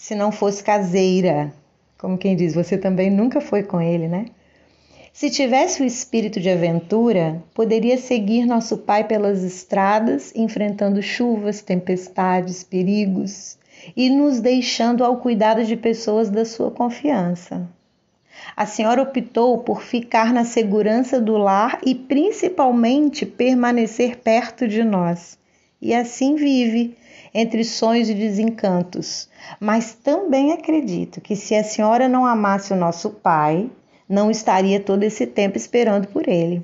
se 0.00 0.14
não 0.14 0.32
fosse 0.32 0.64
caseira. 0.64 1.52
Como 1.98 2.16
quem 2.16 2.34
diz, 2.34 2.54
você 2.54 2.78
também 2.78 3.10
nunca 3.10 3.38
foi 3.38 3.62
com 3.62 3.82
ele, 3.82 4.08
né? 4.08 4.24
Se 5.12 5.28
tivesse 5.28 5.82
o 5.82 5.84
espírito 5.84 6.40
de 6.40 6.48
aventura, 6.48 7.44
poderia 7.52 7.98
seguir 7.98 8.46
nosso 8.46 8.78
pai 8.78 9.04
pelas 9.06 9.42
estradas, 9.44 10.32
enfrentando 10.34 11.02
chuvas, 11.02 11.60
tempestades, 11.60 12.64
perigos 12.64 13.58
e 13.94 14.08
nos 14.08 14.40
deixando 14.40 15.04
ao 15.04 15.18
cuidado 15.18 15.66
de 15.66 15.76
pessoas 15.76 16.30
da 16.30 16.46
sua 16.46 16.70
confiança. 16.70 17.68
A 18.56 18.64
senhora 18.64 19.02
optou 19.02 19.58
por 19.58 19.82
ficar 19.82 20.32
na 20.32 20.46
segurança 20.46 21.20
do 21.20 21.36
lar 21.36 21.78
e 21.84 21.94
principalmente 21.94 23.26
permanecer 23.26 24.16
perto 24.20 24.66
de 24.66 24.82
nós. 24.82 25.38
E 25.80 25.94
assim 25.94 26.34
vive, 26.34 26.96
entre 27.32 27.64
sonhos 27.64 28.08
e 28.10 28.14
desencantos. 28.14 29.28
Mas 29.58 29.94
também 29.94 30.52
acredito 30.52 31.20
que 31.20 31.34
se 31.34 31.54
a 31.54 31.64
senhora 31.64 32.08
não 32.08 32.26
amasse 32.26 32.72
o 32.72 32.76
nosso 32.76 33.10
pai, 33.10 33.70
não 34.08 34.30
estaria 34.30 34.80
todo 34.80 35.04
esse 35.04 35.26
tempo 35.26 35.56
esperando 35.56 36.08
por 36.08 36.28
ele. 36.28 36.62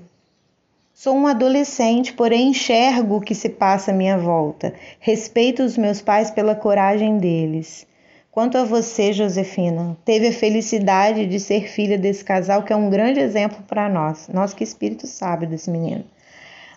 Sou 0.92 1.14
um 1.14 1.26
adolescente, 1.26 2.12
porém 2.14 2.48
enxergo 2.48 3.16
o 3.16 3.20
que 3.20 3.34
se 3.34 3.50
passa 3.50 3.90
à 3.90 3.94
minha 3.94 4.16
volta. 4.16 4.72
Respeito 4.98 5.62
os 5.62 5.76
meus 5.76 6.00
pais 6.00 6.30
pela 6.30 6.54
coragem 6.54 7.18
deles. 7.18 7.86
Quanto 8.30 8.58
a 8.58 8.64
você, 8.64 9.12
Josefina, 9.12 9.96
teve 10.04 10.28
a 10.28 10.32
felicidade 10.32 11.26
de 11.26 11.38
ser 11.38 11.68
filha 11.68 11.96
desse 11.96 12.24
casal 12.24 12.62
que 12.62 12.72
é 12.72 12.76
um 12.76 12.90
grande 12.90 13.20
exemplo 13.20 13.62
para 13.66 13.88
nós. 13.88 14.28
Nós 14.28 14.52
que 14.52 14.64
espírito 14.64 15.06
sabe 15.06 15.46
desse 15.46 15.70
menino. 15.70 16.04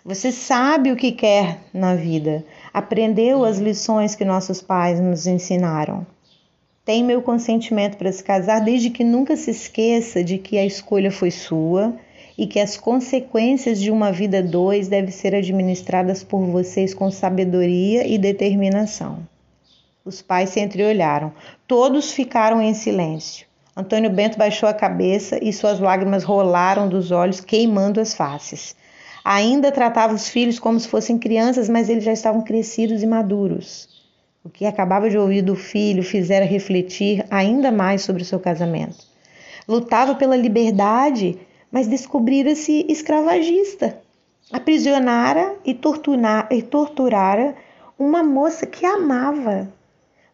Você 0.04 0.32
sabe 0.32 0.90
o 0.90 0.96
que 0.96 1.12
quer 1.12 1.58
na 1.74 1.94
vida. 1.94 2.42
Aprendeu 2.72 3.44
as 3.44 3.58
lições 3.58 4.14
que 4.14 4.24
nossos 4.24 4.62
pais 4.62 4.98
nos 4.98 5.26
ensinaram. 5.26 6.06
Tem 6.86 7.04
meu 7.04 7.20
consentimento 7.20 7.98
para 7.98 8.10
se 8.10 8.24
casar, 8.24 8.60
desde 8.60 8.88
que 8.88 9.04
nunca 9.04 9.36
se 9.36 9.50
esqueça 9.50 10.24
de 10.24 10.38
que 10.38 10.56
a 10.56 10.64
escolha 10.64 11.10
foi 11.10 11.30
sua 11.30 11.94
e 12.36 12.46
que 12.46 12.58
as 12.58 12.78
consequências 12.78 13.78
de 13.78 13.90
uma 13.90 14.10
vida 14.10 14.42
dois 14.42 14.88
devem 14.88 15.10
ser 15.10 15.34
administradas 15.34 16.24
por 16.24 16.40
vocês 16.46 16.94
com 16.94 17.10
sabedoria 17.10 18.06
e 18.06 18.16
determinação. 18.16 19.18
Os 20.02 20.22
pais 20.22 20.48
se 20.48 20.60
entreolharam. 20.60 21.30
Todos 21.66 22.10
ficaram 22.10 22.62
em 22.62 22.72
silêncio. 22.72 23.46
Antônio 23.76 24.10
Bento 24.10 24.38
baixou 24.38 24.66
a 24.66 24.74
cabeça 24.74 25.38
e 25.44 25.52
suas 25.52 25.78
lágrimas 25.78 26.24
rolaram 26.24 26.88
dos 26.88 27.10
olhos, 27.10 27.40
queimando 27.40 28.00
as 28.00 28.14
faces. 28.14 28.74
Ainda 29.24 29.70
tratava 29.70 30.14
os 30.14 30.28
filhos 30.28 30.58
como 30.58 30.78
se 30.80 30.88
fossem 30.88 31.18
crianças, 31.18 31.68
mas 31.68 31.88
eles 31.88 32.04
já 32.04 32.12
estavam 32.12 32.42
crescidos 32.42 33.02
e 33.02 33.06
maduros. 33.06 33.88
O 34.42 34.48
que 34.48 34.64
acabava 34.64 35.10
de 35.10 35.18
ouvir 35.18 35.42
do 35.42 35.54
filho 35.54 36.02
fizera 36.02 36.44
refletir 36.44 37.24
ainda 37.30 37.70
mais 37.70 38.02
sobre 38.02 38.22
o 38.22 38.24
seu 38.24 38.40
casamento. 38.40 39.04
Lutava 39.68 40.14
pela 40.14 40.36
liberdade 40.36 41.38
mas 41.70 41.86
descobrira-se 41.86 42.84
escravagista. 42.88 43.98
Aprisionara 44.52 45.54
e, 45.64 45.78
e 46.50 46.62
torturara 46.62 47.54
uma 47.98 48.22
moça 48.22 48.66
que 48.66 48.84
amava. 48.84 49.72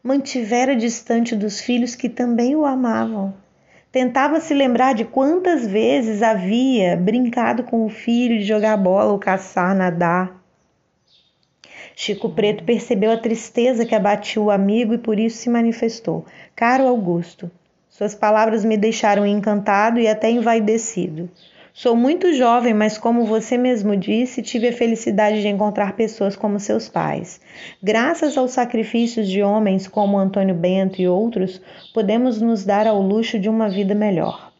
Mantivera 0.02 0.74
distante 0.74 1.36
dos 1.36 1.60
filhos 1.60 1.94
que 1.94 2.08
também 2.08 2.56
o 2.56 2.64
amavam. 2.64 3.34
Tentava 3.96 4.40
se 4.40 4.52
lembrar 4.52 4.92
de 4.92 5.06
quantas 5.06 5.66
vezes 5.66 6.22
havia 6.22 6.94
brincado 6.98 7.62
com 7.62 7.86
o 7.86 7.88
filho 7.88 8.36
de 8.38 8.44
jogar 8.44 8.76
bola 8.76 9.10
ou 9.10 9.18
caçar, 9.18 9.74
nadar. 9.74 10.38
Chico 11.94 12.28
Preto 12.28 12.62
percebeu 12.62 13.10
a 13.10 13.16
tristeza 13.16 13.86
que 13.86 13.94
abatia 13.94 14.42
o 14.42 14.50
amigo 14.50 14.92
e 14.92 14.98
por 14.98 15.18
isso 15.18 15.38
se 15.38 15.48
manifestou. 15.48 16.26
Caro 16.54 16.86
Augusto, 16.86 17.50
suas 17.88 18.14
palavras 18.14 18.66
me 18.66 18.76
deixaram 18.76 19.24
encantado 19.24 19.98
e 19.98 20.06
até 20.06 20.30
envaidecido. 20.30 21.30
Sou 21.78 21.94
muito 21.94 22.32
jovem, 22.32 22.72
mas 22.72 22.96
como 22.96 23.26
você 23.26 23.58
mesmo 23.58 23.94
disse, 23.94 24.40
tive 24.40 24.68
a 24.68 24.72
felicidade 24.72 25.42
de 25.42 25.48
encontrar 25.48 25.94
pessoas 25.94 26.34
como 26.34 26.58
seus 26.58 26.88
pais. 26.88 27.38
Graças 27.82 28.38
aos 28.38 28.52
sacrifícios 28.52 29.28
de 29.28 29.42
homens 29.42 29.86
como 29.86 30.16
Antônio 30.16 30.54
Bento 30.54 31.02
e 31.02 31.06
outros, 31.06 31.60
podemos 31.92 32.40
nos 32.40 32.64
dar 32.64 32.86
ao 32.86 33.02
luxo 33.02 33.38
de 33.38 33.50
uma 33.50 33.68
vida 33.68 33.94
melhor. 33.94 34.54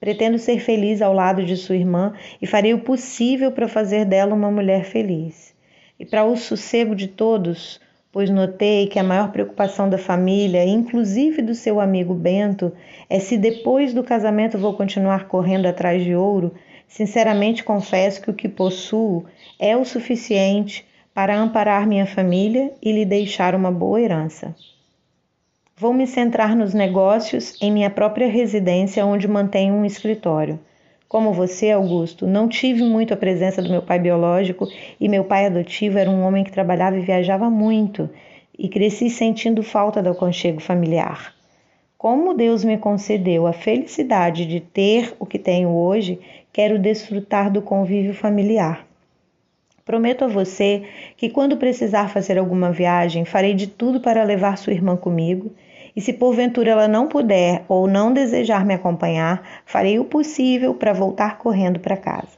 Pretendo 0.00 0.40
ser 0.40 0.58
feliz 0.58 1.00
ao 1.00 1.12
lado 1.12 1.44
de 1.44 1.56
sua 1.56 1.76
irmã 1.76 2.14
e 2.42 2.48
farei 2.48 2.74
o 2.74 2.80
possível 2.80 3.52
para 3.52 3.68
fazer 3.68 4.04
dela 4.04 4.34
uma 4.34 4.50
mulher 4.50 4.82
feliz. 4.86 5.54
E 6.00 6.04
para 6.04 6.24
o 6.24 6.36
sossego 6.36 6.96
de 6.96 7.06
todos, 7.06 7.80
pois 8.16 8.30
notei 8.30 8.86
que 8.86 8.98
a 8.98 9.02
maior 9.02 9.30
preocupação 9.30 9.90
da 9.90 9.98
família, 9.98 10.64
inclusive 10.64 11.42
do 11.42 11.54
seu 11.54 11.78
amigo 11.78 12.14
Bento, 12.14 12.72
é 13.10 13.18
se 13.18 13.36
depois 13.36 13.92
do 13.92 14.02
casamento 14.02 14.56
vou 14.56 14.72
continuar 14.72 15.28
correndo 15.28 15.66
atrás 15.66 16.02
de 16.02 16.14
ouro. 16.14 16.54
Sinceramente 16.88 17.62
confesso 17.62 18.22
que 18.22 18.30
o 18.30 18.32
que 18.32 18.48
possuo 18.48 19.26
é 19.58 19.76
o 19.76 19.84
suficiente 19.84 20.82
para 21.12 21.38
amparar 21.38 21.86
minha 21.86 22.06
família 22.06 22.72
e 22.82 22.90
lhe 22.90 23.04
deixar 23.04 23.54
uma 23.54 23.70
boa 23.70 24.00
herança. 24.00 24.56
Vou 25.76 25.92
me 25.92 26.06
centrar 26.06 26.56
nos 26.56 26.72
negócios 26.72 27.54
em 27.60 27.70
minha 27.70 27.90
própria 27.90 28.28
residência, 28.30 29.04
onde 29.04 29.28
mantenho 29.28 29.74
um 29.74 29.84
escritório. 29.84 30.58
Como 31.08 31.32
você, 31.32 31.70
Augusto, 31.70 32.26
não 32.26 32.48
tive 32.48 32.82
muito 32.82 33.14
a 33.14 33.16
presença 33.16 33.62
do 33.62 33.70
meu 33.70 33.80
pai 33.80 33.98
biológico 33.98 34.66
e 35.00 35.08
meu 35.08 35.22
pai 35.22 35.46
adotivo 35.46 35.98
era 35.98 36.10
um 36.10 36.22
homem 36.22 36.42
que 36.42 36.50
trabalhava 36.50 36.98
e 36.98 37.02
viajava 37.02 37.48
muito 37.48 38.10
e 38.58 38.68
cresci 38.68 39.08
sentindo 39.08 39.62
falta 39.62 40.02
do 40.02 40.10
aconchego 40.10 40.58
familiar. 40.58 41.32
Como 41.96 42.34
Deus 42.34 42.64
me 42.64 42.76
concedeu 42.76 43.46
a 43.46 43.52
felicidade 43.52 44.46
de 44.46 44.60
ter 44.60 45.14
o 45.18 45.24
que 45.24 45.38
tenho 45.38 45.70
hoje, 45.70 46.18
quero 46.52 46.78
desfrutar 46.78 47.52
do 47.52 47.62
convívio 47.62 48.12
familiar. 48.12 48.84
Prometo 49.84 50.24
a 50.24 50.28
você 50.28 50.82
que 51.16 51.30
quando 51.30 51.56
precisar 51.56 52.08
fazer 52.08 52.36
alguma 52.36 52.72
viagem, 52.72 53.24
farei 53.24 53.54
de 53.54 53.68
tudo 53.68 54.00
para 54.00 54.24
levar 54.24 54.58
sua 54.58 54.72
irmã 54.72 54.96
comigo 54.96 55.52
e 55.96 56.00
se 56.02 56.12
porventura 56.12 56.70
ela 56.70 56.86
não 56.86 57.08
puder 57.08 57.64
ou 57.66 57.88
não 57.88 58.12
desejar 58.12 58.66
me 58.66 58.74
acompanhar, 58.74 59.42
farei 59.64 59.98
o 59.98 60.04
possível 60.04 60.74
para 60.74 60.92
voltar 60.92 61.38
correndo 61.38 61.80
para 61.80 61.96
casa. 61.96 62.36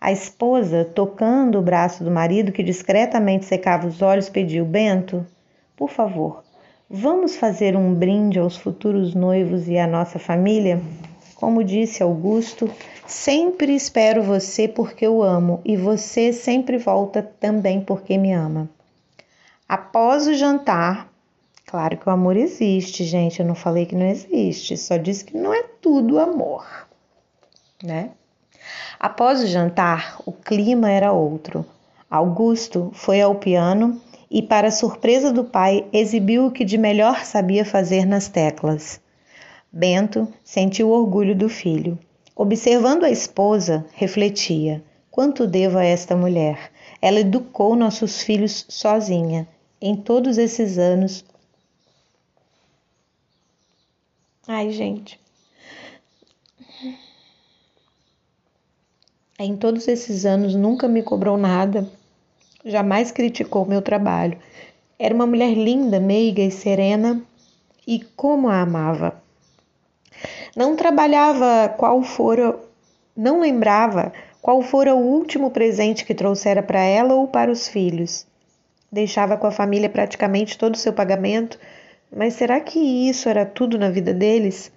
A 0.00 0.12
esposa, 0.12 0.84
tocando 0.84 1.58
o 1.58 1.62
braço 1.62 2.04
do 2.04 2.10
marido 2.12 2.52
que 2.52 2.62
discretamente 2.62 3.44
secava 3.44 3.88
os 3.88 4.00
olhos, 4.02 4.28
pediu: 4.28 4.64
Bento, 4.64 5.26
por 5.76 5.90
favor, 5.90 6.44
vamos 6.88 7.36
fazer 7.36 7.76
um 7.76 7.92
brinde 7.92 8.38
aos 8.38 8.56
futuros 8.56 9.14
noivos 9.14 9.66
e 9.66 9.76
à 9.76 9.86
nossa 9.86 10.20
família? 10.20 10.80
Como 11.34 11.64
disse 11.64 12.02
Augusto, 12.02 12.70
sempre 13.06 13.74
espero 13.74 14.22
você 14.22 14.68
porque 14.68 15.06
eu 15.06 15.22
amo 15.22 15.60
e 15.64 15.76
você 15.76 16.32
sempre 16.32 16.78
volta 16.78 17.22
também 17.40 17.80
porque 17.80 18.16
me 18.16 18.32
ama. 18.32 18.70
Após 19.68 20.28
o 20.28 20.34
jantar, 20.34 21.10
Claro 21.66 21.96
que 21.96 22.08
o 22.08 22.12
amor 22.12 22.36
existe, 22.36 23.02
gente. 23.02 23.40
Eu 23.40 23.46
não 23.46 23.56
falei 23.56 23.86
que 23.86 23.96
não 23.96 24.06
existe, 24.06 24.76
só 24.76 24.96
disse 24.96 25.24
que 25.24 25.36
não 25.36 25.52
é 25.52 25.64
tudo 25.82 26.20
amor, 26.20 26.64
né? 27.82 28.10
Após 29.00 29.42
o 29.42 29.46
jantar, 29.48 30.20
o 30.24 30.32
clima 30.32 30.88
era 30.90 31.12
outro. 31.12 31.66
Augusto 32.08 32.90
foi 32.94 33.20
ao 33.20 33.34
piano 33.34 34.00
e, 34.30 34.42
para 34.42 34.70
surpresa 34.70 35.32
do 35.32 35.42
pai, 35.42 35.84
exibiu 35.92 36.46
o 36.46 36.50
que 36.52 36.64
de 36.64 36.78
melhor 36.78 37.24
sabia 37.24 37.64
fazer 37.64 38.06
nas 38.06 38.28
teclas. 38.28 39.00
Bento 39.72 40.28
sentiu 40.44 40.90
orgulho 40.90 41.34
do 41.34 41.48
filho. 41.48 41.98
Observando 42.34 43.02
a 43.04 43.10
esposa, 43.10 43.84
refletia: 43.92 44.84
quanto 45.10 45.46
devo 45.48 45.78
a 45.78 45.84
esta 45.84 46.14
mulher? 46.14 46.70
Ela 47.02 47.20
educou 47.20 47.74
nossos 47.74 48.22
filhos 48.22 48.64
sozinha. 48.68 49.48
Em 49.80 49.96
todos 49.96 50.38
esses 50.38 50.78
anos, 50.78 51.24
Ai, 54.48 54.70
gente. 54.70 55.18
Em 59.38 59.56
todos 59.56 59.88
esses 59.88 60.24
anos 60.24 60.54
nunca 60.54 60.86
me 60.86 61.02
cobrou 61.02 61.36
nada, 61.36 61.90
jamais 62.64 63.10
criticou 63.10 63.66
meu 63.66 63.82
trabalho. 63.82 64.38
Era 64.98 65.14
uma 65.14 65.26
mulher 65.26 65.52
linda, 65.52 65.98
meiga 65.98 66.42
e 66.42 66.50
serena, 66.50 67.20
e 67.86 68.00
como 68.16 68.48
a 68.48 68.60
amava. 68.60 69.20
Não 70.56 70.76
trabalhava 70.76 71.68
qual 71.76 72.02
fora, 72.02 72.58
não 73.16 73.40
lembrava 73.40 74.12
qual 74.40 74.62
fora 74.62 74.94
o 74.94 75.00
último 75.00 75.50
presente 75.50 76.04
que 76.04 76.14
trouxera 76.14 76.62
para 76.62 76.80
ela 76.80 77.14
ou 77.14 77.26
para 77.26 77.50
os 77.50 77.68
filhos. 77.68 78.26
Deixava 78.90 79.36
com 79.36 79.46
a 79.48 79.52
família 79.52 79.90
praticamente 79.90 80.56
todo 80.56 80.76
o 80.76 80.78
seu 80.78 80.92
pagamento, 80.92 81.58
mas 82.16 82.32
será 82.32 82.58
que 82.60 82.78
isso 82.78 83.28
era 83.28 83.44
tudo 83.44 83.78
na 83.78 83.90
vida 83.90 84.14
deles? 84.14 84.72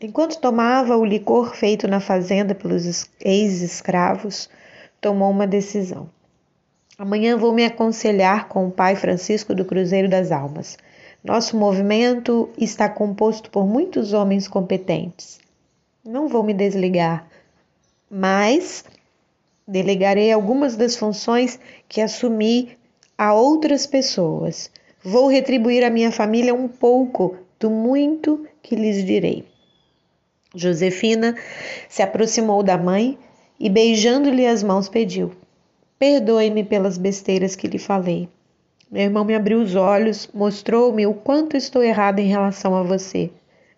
Enquanto 0.00 0.38
tomava 0.38 0.96
o 0.96 1.04
licor 1.04 1.52
feito 1.56 1.88
na 1.88 1.98
fazenda 1.98 2.54
pelos 2.54 3.10
ex-escravos, 3.18 4.48
tomou 5.00 5.32
uma 5.32 5.48
decisão. 5.48 6.08
Amanhã 6.96 7.36
vou 7.36 7.52
me 7.52 7.64
aconselhar 7.64 8.46
com 8.46 8.68
o 8.68 8.70
pai 8.70 8.94
Francisco 8.94 9.52
do 9.52 9.64
Cruzeiro 9.64 10.08
das 10.08 10.30
Almas. 10.30 10.78
Nosso 11.24 11.56
movimento 11.56 12.48
está 12.56 12.88
composto 12.88 13.50
por 13.50 13.66
muitos 13.66 14.12
homens 14.12 14.46
competentes. 14.46 15.40
Não 16.04 16.28
vou 16.28 16.44
me 16.44 16.54
desligar, 16.54 17.26
mas 18.08 18.84
delegarei 19.66 20.30
algumas 20.30 20.76
das 20.76 20.94
funções 20.94 21.58
que 21.88 22.00
assumi 22.00 22.78
a 23.18 23.34
outras 23.34 23.88
pessoas. 23.88 24.70
Vou 25.06 25.28
retribuir 25.28 25.84
à 25.84 25.90
minha 25.90 26.10
família 26.10 26.54
um 26.54 26.66
pouco 26.66 27.36
do 27.60 27.68
muito 27.68 28.48
que 28.62 28.74
lhes 28.74 29.04
direi. 29.04 29.44
Josefina 30.54 31.36
se 31.90 32.02
aproximou 32.02 32.62
da 32.62 32.78
mãe 32.78 33.18
e, 33.60 33.68
beijando-lhe 33.68 34.46
as 34.46 34.62
mãos, 34.62 34.88
pediu: 34.88 35.32
Perdoe-me 35.98 36.64
pelas 36.64 36.96
besteiras 36.96 37.54
que 37.54 37.68
lhe 37.68 37.78
falei. 37.78 38.30
Meu 38.90 39.02
irmão 39.02 39.26
me 39.26 39.34
abriu 39.34 39.60
os 39.60 39.74
olhos, 39.74 40.26
mostrou-me 40.32 41.06
o 41.06 41.12
quanto 41.12 41.54
estou 41.54 41.82
errada 41.82 42.22
em 42.22 42.28
relação 42.28 42.74
a 42.74 42.82
você. 42.82 43.30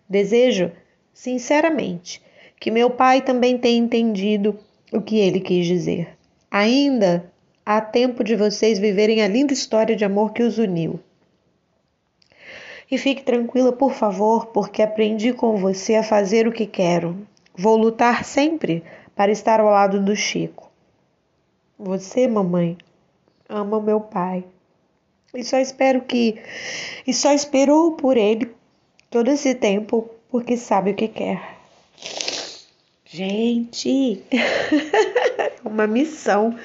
Desejo, 0.07 0.71
sinceramente, 1.13 2.21
que 2.57 2.71
meu 2.71 2.89
pai 2.89 3.19
também 3.19 3.57
tenha 3.57 3.77
entendido 3.77 4.57
o 4.93 5.01
que 5.01 5.17
ele 5.19 5.41
quis 5.41 5.65
dizer. 5.65 6.07
Ainda 6.49 7.29
há 7.65 7.81
tempo 7.81 8.23
de 8.23 8.33
vocês 8.33 8.79
viverem 8.79 9.21
a 9.21 9.27
linda 9.27 9.51
história 9.51 9.93
de 9.93 10.05
amor 10.05 10.31
que 10.31 10.41
os 10.41 10.57
uniu. 10.57 11.01
E 12.89 12.97
fique 12.97 13.23
tranquila, 13.23 13.71
por 13.71 13.93
favor, 13.93 14.47
porque 14.47 14.81
aprendi 14.81 15.33
com 15.33 15.57
você 15.57 15.95
a 15.95 16.03
fazer 16.03 16.47
o 16.47 16.51
que 16.51 16.65
quero. 16.65 17.27
Vou 17.55 17.75
lutar 17.75 18.23
sempre 18.23 18.83
para 19.15 19.31
estar 19.31 19.59
ao 19.59 19.67
lado 19.67 19.99
do 19.99 20.15
Chico. 20.15 20.71
Você, 21.77 22.27
mamãe, 22.27 22.77
ama 23.49 23.81
meu 23.81 23.99
pai. 23.99 24.43
E 25.33 25.43
só 25.43 25.57
espero 25.57 26.01
que. 26.01 26.41
E 27.05 27.13
só 27.13 27.33
esperou 27.33 27.91
por 27.91 28.15
ele 28.15 28.51
todo 29.09 29.29
esse 29.29 29.53
tempo 29.53 30.09
porque 30.29 30.55
sabe 30.55 30.91
o 30.91 30.95
que 30.95 31.07
quer. 31.07 31.57
Gente, 33.05 34.23
é 34.31 35.51
uma 35.63 35.87
missão 35.87 36.57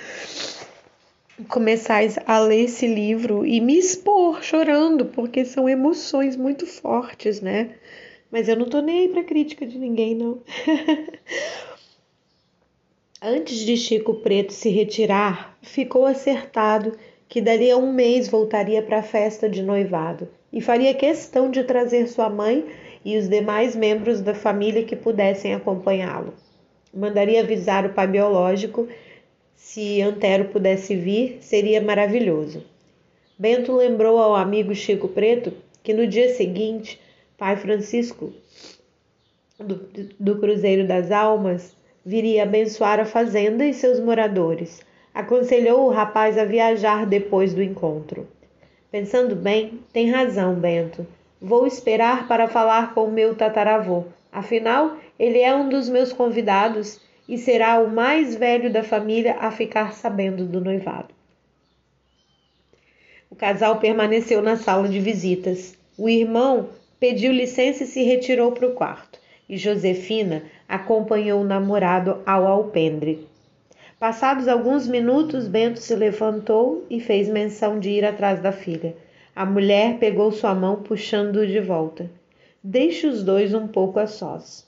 começar 1.49 2.01
a 2.27 2.39
ler 2.39 2.65
esse 2.65 2.87
livro 2.87 3.47
e 3.47 3.61
me 3.61 3.79
expor 3.79 4.43
chorando, 4.43 5.07
porque 5.07 5.45
são 5.45 5.69
emoções 5.69 6.37
muito 6.37 6.67
fortes, 6.67 7.41
né? 7.41 7.71
Mas 8.31 8.49
eu 8.49 8.57
não 8.57 8.69
tô 8.69 8.81
nem 8.81 9.01
aí 9.01 9.09
pra 9.09 9.25
crítica 9.25 9.67
de 9.67 9.79
ninguém, 9.79 10.15
não. 10.15 10.41
Antes 13.21 13.59
de 13.59 13.77
Chico 13.77 14.15
Preto 14.15 14.53
se 14.53 14.69
retirar, 14.69 15.57
ficou 15.63 16.07
acertado 16.07 16.99
que 17.29 17.41
dali 17.41 17.71
a 17.71 17.77
um 17.77 17.93
mês 17.93 18.29
voltaria 18.29 18.83
para 18.83 18.99
a 18.99 19.03
festa 19.03 19.49
de 19.49 19.63
noivado 19.63 20.29
e 20.53 20.61
faria 20.61 20.93
questão 20.93 21.51
de 21.51 21.65
trazer 21.65 22.09
sua 22.09 22.29
mãe 22.29 22.67
e 23.05 23.17
os 23.17 23.29
demais 23.29 23.75
membros 23.75 24.21
da 24.21 24.35
família 24.35 24.85
que 24.85 24.95
pudessem 24.95 25.55
acompanhá-lo. 25.55 26.35
Mandaria 26.93 27.41
avisar 27.41 27.87
o 27.87 27.95
pai 27.95 28.07
biológico 28.07 28.87
se 29.63 30.03
Antero 30.03 30.47
pudesse 30.47 30.97
vir, 30.97 31.39
seria 31.41 31.81
maravilhoso. 31.81 32.65
Bento 33.39 33.73
lembrou 33.73 34.19
ao 34.19 34.35
amigo 34.35 34.75
Chico 34.75 35.07
Preto 35.07 35.53
que 35.85 35.95
no 35.95 36.07
dia 36.07 36.35
seguinte, 36.35 37.01
pai 37.39 37.57
Francisco 37.57 38.33
do, 39.59 39.89
do 40.19 40.39
Cruzeiro 40.39 40.87
das 40.87 41.13
Almas 41.13 41.77
viria 42.05 42.43
abençoar 42.43 42.99
a 42.99 43.05
fazenda 43.05 43.65
e 43.65 43.73
seus 43.73 44.01
moradores 44.01 44.81
Aconselhou 45.15 45.87
o 45.87 45.91
rapaz 45.91 46.37
a 46.37 46.45
viajar 46.45 47.07
depois 47.07 47.53
do 47.53 47.63
encontro. 47.63 48.27
Pensando 48.91 49.37
bem, 49.37 49.81
tem 49.93 50.11
razão, 50.11 50.55
Bento. 50.55 51.07
Vou 51.41 51.67
esperar 51.67 52.27
para 52.27 52.49
falar 52.49 52.95
com 52.95 53.09
meu 53.09 53.35
tataravô. 53.35 54.05
Afinal, 54.33 54.97
ele 55.19 55.39
é 55.39 55.55
um 55.55 55.69
dos 55.69 55.89
meus 55.89 56.13
convidados 56.13 56.99
e 57.29 57.39
será 57.39 57.79
o 57.81 57.91
mais 57.91 58.35
velho 58.35 58.73
da 58.73 58.83
família 58.83 59.37
a 59.39 59.51
ficar 59.51 59.93
sabendo 59.95 60.45
do 60.45 60.61
noivado. 60.61 61.15
O 63.31 63.35
casal 63.35 63.79
permaneceu 63.79 64.43
na 64.43 64.57
sala 64.57 64.89
de 64.89 65.01
visitas. 65.01 65.77
O 65.97 66.09
irmão 66.09 66.69
pediu 67.01 67.33
licença 67.33 67.85
e 67.85 67.87
se 67.87 68.03
retirou 68.03 68.53
para 68.53 68.67
o 68.67 68.75
quarto, 68.75 69.19
e 69.49 69.57
Josefina 69.57 70.43
acompanhou 70.69 71.41
o 71.41 71.45
namorado 71.45 72.23
ao 72.27 72.47
alpendre. 72.47 73.27
Passados 73.99 74.49
alguns 74.49 74.87
minutos, 74.87 75.47
Bento 75.47 75.79
se 75.79 75.95
levantou 75.95 76.85
e 76.91 77.01
fez 77.01 77.29
menção 77.29 77.79
de 77.79 77.91
ir 77.91 78.05
atrás 78.05 78.41
da 78.41 78.51
filha. 78.51 78.97
A 79.35 79.47
mulher 79.47 79.99
pegou 79.99 80.31
sua 80.33 80.55
mão, 80.55 80.83
puxando-o 80.83 81.47
de 81.47 81.61
volta. 81.61 82.11
Deixe 82.63 83.07
os 83.07 83.23
dois 83.23 83.55
um 83.55 83.67
pouco 83.67 83.99
a 83.99 84.07
sós. 84.07 84.67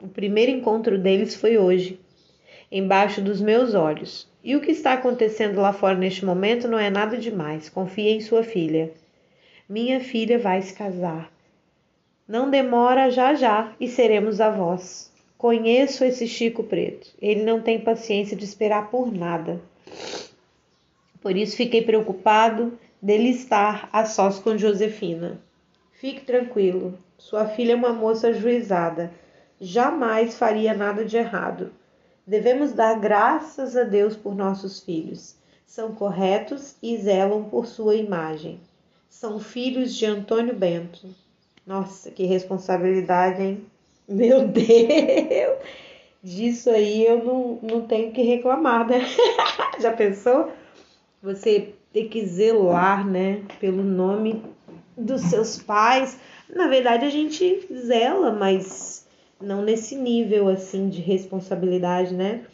O 0.00 0.06
primeiro 0.06 0.52
encontro 0.52 0.96
deles 0.96 1.34
foi 1.34 1.58
hoje, 1.58 1.98
embaixo 2.70 3.20
dos 3.20 3.40
meus 3.40 3.74
olhos. 3.74 4.28
E 4.44 4.54
o 4.54 4.60
que 4.60 4.70
está 4.70 4.92
acontecendo 4.92 5.60
lá 5.60 5.72
fora 5.72 5.98
neste 5.98 6.24
momento 6.24 6.68
não 6.68 6.78
é 6.78 6.88
nada 6.88 7.16
demais. 7.16 7.68
Confie 7.68 8.10
em 8.10 8.20
sua 8.20 8.44
filha. 8.44 8.92
Minha 9.68 9.98
filha 9.98 10.38
vai 10.38 10.62
se 10.62 10.72
casar. 10.72 11.32
Não 12.28 12.48
demora 12.48 13.10
já 13.10 13.34
já 13.34 13.74
e 13.80 13.88
seremos 13.88 14.40
avós. 14.40 15.12
Conheço 15.36 16.04
esse 16.04 16.28
Chico 16.28 16.62
Preto. 16.62 17.08
Ele 17.20 17.42
não 17.42 17.60
tem 17.60 17.80
paciência 17.80 18.36
de 18.36 18.44
esperar 18.44 18.90
por 18.90 19.12
nada. 19.12 19.60
Por 21.20 21.36
isso 21.36 21.56
fiquei 21.56 21.82
preocupado 21.82 22.78
dele 23.02 23.30
estar 23.30 23.88
a 23.92 24.06
sós 24.06 24.38
com 24.38 24.56
Josefina. 24.56 25.40
Fique 25.92 26.20
tranquilo. 26.20 26.96
Sua 27.18 27.46
filha 27.46 27.72
é 27.72 27.76
uma 27.76 27.92
moça 27.92 28.28
ajuizada. 28.28 29.10
Jamais 29.60 30.38
faria 30.38 30.74
nada 30.74 31.04
de 31.04 31.16
errado. 31.16 31.72
Devemos 32.26 32.72
dar 32.72 32.98
graças 33.00 33.76
a 33.76 33.84
Deus 33.84 34.14
por 34.14 34.34
nossos 34.34 34.80
filhos. 34.80 35.36
São 35.66 35.94
corretos 35.94 36.76
e 36.82 36.96
zelam 36.96 37.44
por 37.44 37.66
sua 37.66 37.94
imagem. 37.94 38.60
São 39.08 39.40
filhos 39.40 39.94
de 39.94 40.06
Antônio 40.06 40.54
Bento. 40.54 41.08
Nossa, 41.66 42.10
que 42.10 42.24
responsabilidade, 42.24 43.42
hein? 43.42 43.66
Meu 44.08 44.46
Deus! 44.48 45.58
Disso 46.22 46.70
aí 46.70 47.04
eu 47.04 47.24
não, 47.24 47.58
não 47.62 47.80
tenho 47.86 48.12
que 48.12 48.22
reclamar, 48.22 48.86
né? 48.86 49.00
Já 49.80 49.92
pensou? 49.92 50.52
Você 51.22 51.74
ter 51.92 52.08
que 52.08 52.24
zelar, 52.26 53.06
né? 53.06 53.42
Pelo 53.58 53.82
nome 53.82 54.42
dos 54.96 55.22
seus 55.22 55.62
pais. 55.62 56.18
Na 56.48 56.68
verdade, 56.68 57.04
a 57.04 57.10
gente 57.10 57.66
zela, 57.72 58.32
mas 58.32 59.07
não 59.40 59.62
nesse 59.62 59.96
nível 59.96 60.48
assim 60.48 60.88
de 60.88 61.00
responsabilidade, 61.00 62.14
né? 62.14 62.44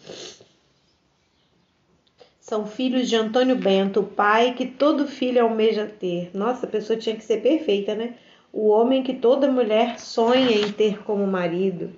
São 2.40 2.66
filhos 2.66 3.08
de 3.08 3.16
Antônio 3.16 3.56
Bento, 3.56 4.00
o 4.00 4.06
pai 4.06 4.54
que 4.54 4.66
todo 4.66 5.06
filho 5.06 5.42
almeja 5.42 5.86
ter. 5.86 6.30
Nossa, 6.34 6.66
a 6.66 6.68
pessoa 6.68 6.98
tinha 6.98 7.16
que 7.16 7.24
ser 7.24 7.40
perfeita, 7.40 7.94
né? 7.94 8.14
o 8.56 8.68
homem 8.68 9.02
que 9.02 9.12
toda 9.12 9.50
mulher 9.50 9.98
sonha 9.98 10.52
em 10.52 10.70
ter 10.70 11.02
como 11.02 11.26
marido. 11.26 11.90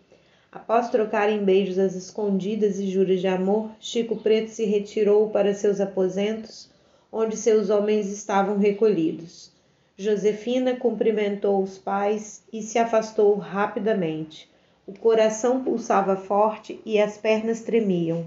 Após 0.50 0.88
trocarem 0.88 1.44
beijos 1.44 1.78
às 1.78 1.94
escondidas 1.94 2.78
e 2.78 2.90
juras 2.90 3.20
de 3.20 3.28
amor, 3.28 3.70
Chico 3.78 4.16
Preto 4.16 4.48
se 4.48 4.64
retirou 4.64 5.28
para 5.28 5.52
seus 5.52 5.82
aposentos, 5.82 6.70
onde 7.12 7.36
seus 7.36 7.68
homens 7.68 8.10
estavam 8.10 8.56
recolhidos. 8.56 9.52
Josefina 9.98 10.76
cumprimentou 10.76 11.62
os 11.62 11.76
pais 11.76 12.42
e 12.50 12.62
se 12.62 12.78
afastou 12.78 13.36
rapidamente. 13.36 14.48
O 14.86 14.92
coração 14.92 15.64
pulsava 15.64 16.14
forte 16.14 16.80
e 16.86 17.00
as 17.00 17.18
pernas 17.18 17.60
tremiam. 17.60 18.24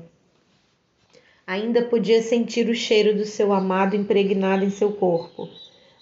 Ainda 1.47 1.85
podia 1.85 2.21
sentir 2.21 2.67
o 2.67 2.75
cheiro 2.75 3.17
do 3.17 3.23
seu 3.23 3.53
amado 3.53 3.95
impregnado 3.95 4.65
em 4.65 4.69
seu 4.69 4.91
corpo. 4.91 5.47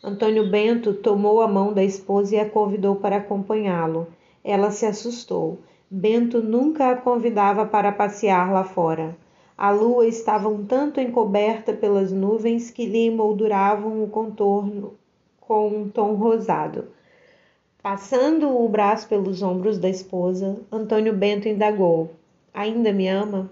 Antônio 0.04 0.50
Bento 0.50 0.96
tomou 0.96 1.42
a 1.42 1.48
mão 1.48 1.74
da 1.74 1.84
esposa 1.84 2.36
e 2.36 2.40
a 2.40 2.50
convidou 2.50 2.96
para 2.96 3.18
acompanhá-lo. 3.18 4.08
Ela 4.44 4.72
se 4.72 4.88
assustou. 4.88 5.60
Bento 5.92 6.42
nunca 6.42 6.90
a 6.90 6.96
convidava 6.96 7.64
para 7.64 7.92
passear 7.92 8.52
lá 8.52 8.64
fora. 8.64 9.16
A 9.56 9.70
lua 9.70 10.08
estava 10.08 10.50
um 10.50 10.66
tanto 10.66 11.00
encoberta 11.00 11.72
pelas 11.72 12.12
nuvens 12.12 12.72
que 12.72 12.88
lhe 12.88 13.06
emolduravam 13.06 14.04
o 14.04 14.10
contorno 14.10 14.96
com 15.40 15.68
um 15.68 15.88
tom 15.88 16.16
rosado. 16.16 16.97
Passando 17.82 18.50
o 18.50 18.68
braço 18.68 19.08
pelos 19.08 19.42
ombros 19.42 19.78
da 19.78 19.90
esposa, 19.90 20.60
Antônio 20.72 21.14
Bento 21.14 21.48
indagou: 21.48 22.12
Ainda 22.54 22.92
me 22.92 23.08
ama? 23.08 23.50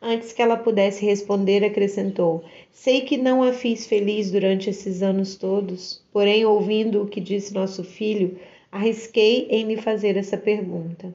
Antes 0.00 0.32
que 0.32 0.40
ela 0.40 0.56
pudesse 0.56 1.04
responder, 1.04 1.64
acrescentou: 1.64 2.42
Sei 2.72 3.02
que 3.02 3.16
não 3.16 3.42
a 3.42 3.52
fiz 3.52 3.86
feliz 3.86 4.30
durante 4.30 4.70
esses 4.70 5.02
anos 5.02 5.36
todos, 5.36 6.02
porém, 6.12 6.44
ouvindo 6.46 7.02
o 7.02 7.06
que 7.06 7.20
disse 7.20 7.52
nosso 7.52 7.84
filho, 7.84 8.38
arrisquei 8.72 9.46
em 9.50 9.64
lhe 9.64 9.76
fazer 9.76 10.16
essa 10.16 10.36
pergunta. 10.36 11.14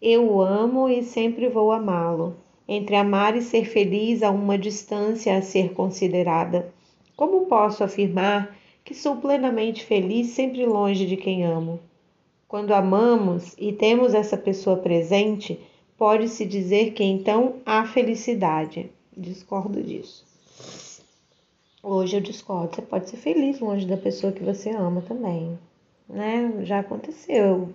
Eu 0.00 0.30
o 0.30 0.40
amo 0.40 0.88
e 0.88 1.02
sempre 1.02 1.48
vou 1.48 1.70
amá-lo. 1.70 2.36
Entre 2.66 2.96
amar 2.96 3.36
e 3.36 3.42
ser 3.42 3.64
feliz 3.64 4.22
há 4.22 4.30
uma 4.30 4.58
distância 4.58 5.36
a 5.36 5.42
ser 5.42 5.72
considerada. 5.72 6.72
Como 7.16 7.46
posso 7.46 7.82
afirmar 7.84 8.56
que 8.88 8.94
sou 8.94 9.16
plenamente 9.16 9.84
feliz 9.84 10.28
sempre 10.28 10.64
longe 10.64 11.04
de 11.04 11.14
quem 11.14 11.44
amo? 11.44 11.78
Quando 12.48 12.72
amamos 12.72 13.54
e 13.58 13.70
temos 13.70 14.14
essa 14.14 14.34
pessoa 14.34 14.78
presente, 14.78 15.60
pode-se 15.98 16.46
dizer 16.46 16.94
que 16.94 17.04
então 17.04 17.56
há 17.66 17.84
felicidade. 17.84 18.90
Discordo 19.14 19.82
disso. 19.82 20.24
Hoje 21.82 22.16
eu 22.16 22.22
discordo. 22.22 22.76
Você 22.76 22.80
pode 22.80 23.10
ser 23.10 23.18
feliz 23.18 23.60
longe 23.60 23.86
da 23.86 23.98
pessoa 23.98 24.32
que 24.32 24.42
você 24.42 24.70
ama 24.70 25.02
também, 25.02 25.58
né? 26.08 26.64
Já 26.64 26.78
aconteceu 26.78 27.68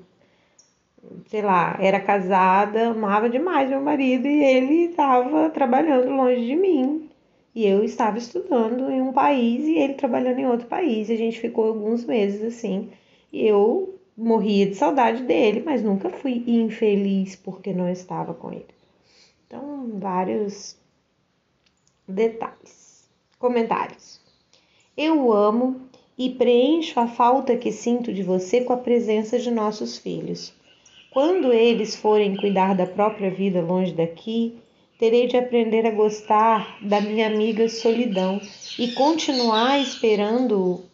sei 1.28 1.44
lá, 1.44 1.78
era 1.80 2.00
casada, 2.00 2.88
amava 2.88 3.30
demais 3.30 3.70
meu 3.70 3.82
marido 3.82 4.26
e 4.26 4.44
ele 4.44 4.86
estava 4.86 5.48
trabalhando 5.52 6.10
longe 6.10 6.44
de 6.44 6.56
mim. 6.56 7.08
E 7.56 7.66
eu 7.66 7.84
estava 7.84 8.18
estudando 8.18 8.90
em 8.90 9.02
um 9.02 9.14
país 9.14 9.66
e 9.66 9.78
ele 9.78 9.94
trabalhando 9.94 10.40
em 10.40 10.48
outro 10.48 10.68
país. 10.68 11.10
E 11.10 11.14
a 11.14 11.18
gente 11.18 11.40
ficou 11.40 11.68
alguns 11.68 12.04
meses 12.06 12.42
assim. 12.42 12.90
E 13.32 13.46
eu 13.46 14.00
morria 14.18 14.68
de 14.68 14.76
saudade 14.76 15.24
dele, 15.24 15.62
mas 15.64 15.84
nunca 15.84 16.10
fui 16.10 16.44
infeliz 16.48 17.36
porque 17.36 17.74
não 17.74 17.90
estava 17.90 18.34
com 18.34 18.52
ele. 18.52 18.74
Então, 19.46 20.00
vários 20.00 20.76
detalhes. 22.08 23.08
Comentários. 23.38 24.20
Eu 24.96 25.32
amo 25.32 25.82
e 26.18 26.30
preencho 26.30 27.00
a 27.00 27.08
falta 27.08 27.58
que 27.58 27.72
sinto 27.72 28.14
de 28.14 28.24
você 28.24 28.62
com 28.62 28.74
a 28.74 28.78
presença 28.78 29.40
de 29.40 29.52
nossos 29.52 29.98
filhos. 29.98 30.54
Quando 31.12 31.52
eles 31.52 31.96
forem 31.96 32.36
cuidar 32.36 32.74
da 32.76 32.88
própria 32.88 33.30
vida 33.30 33.62
longe 33.62 33.94
daqui, 33.94 34.58
terei 35.04 35.28
de 35.28 35.36
aprender 35.36 35.86
a 35.86 35.92
gostar 35.92 36.78
da 36.82 37.02
minha 37.02 37.28
amiga 37.28 37.68
solidão 37.68 38.40
e 38.80 38.94
continuar 38.94 39.78
esperando 39.82 40.86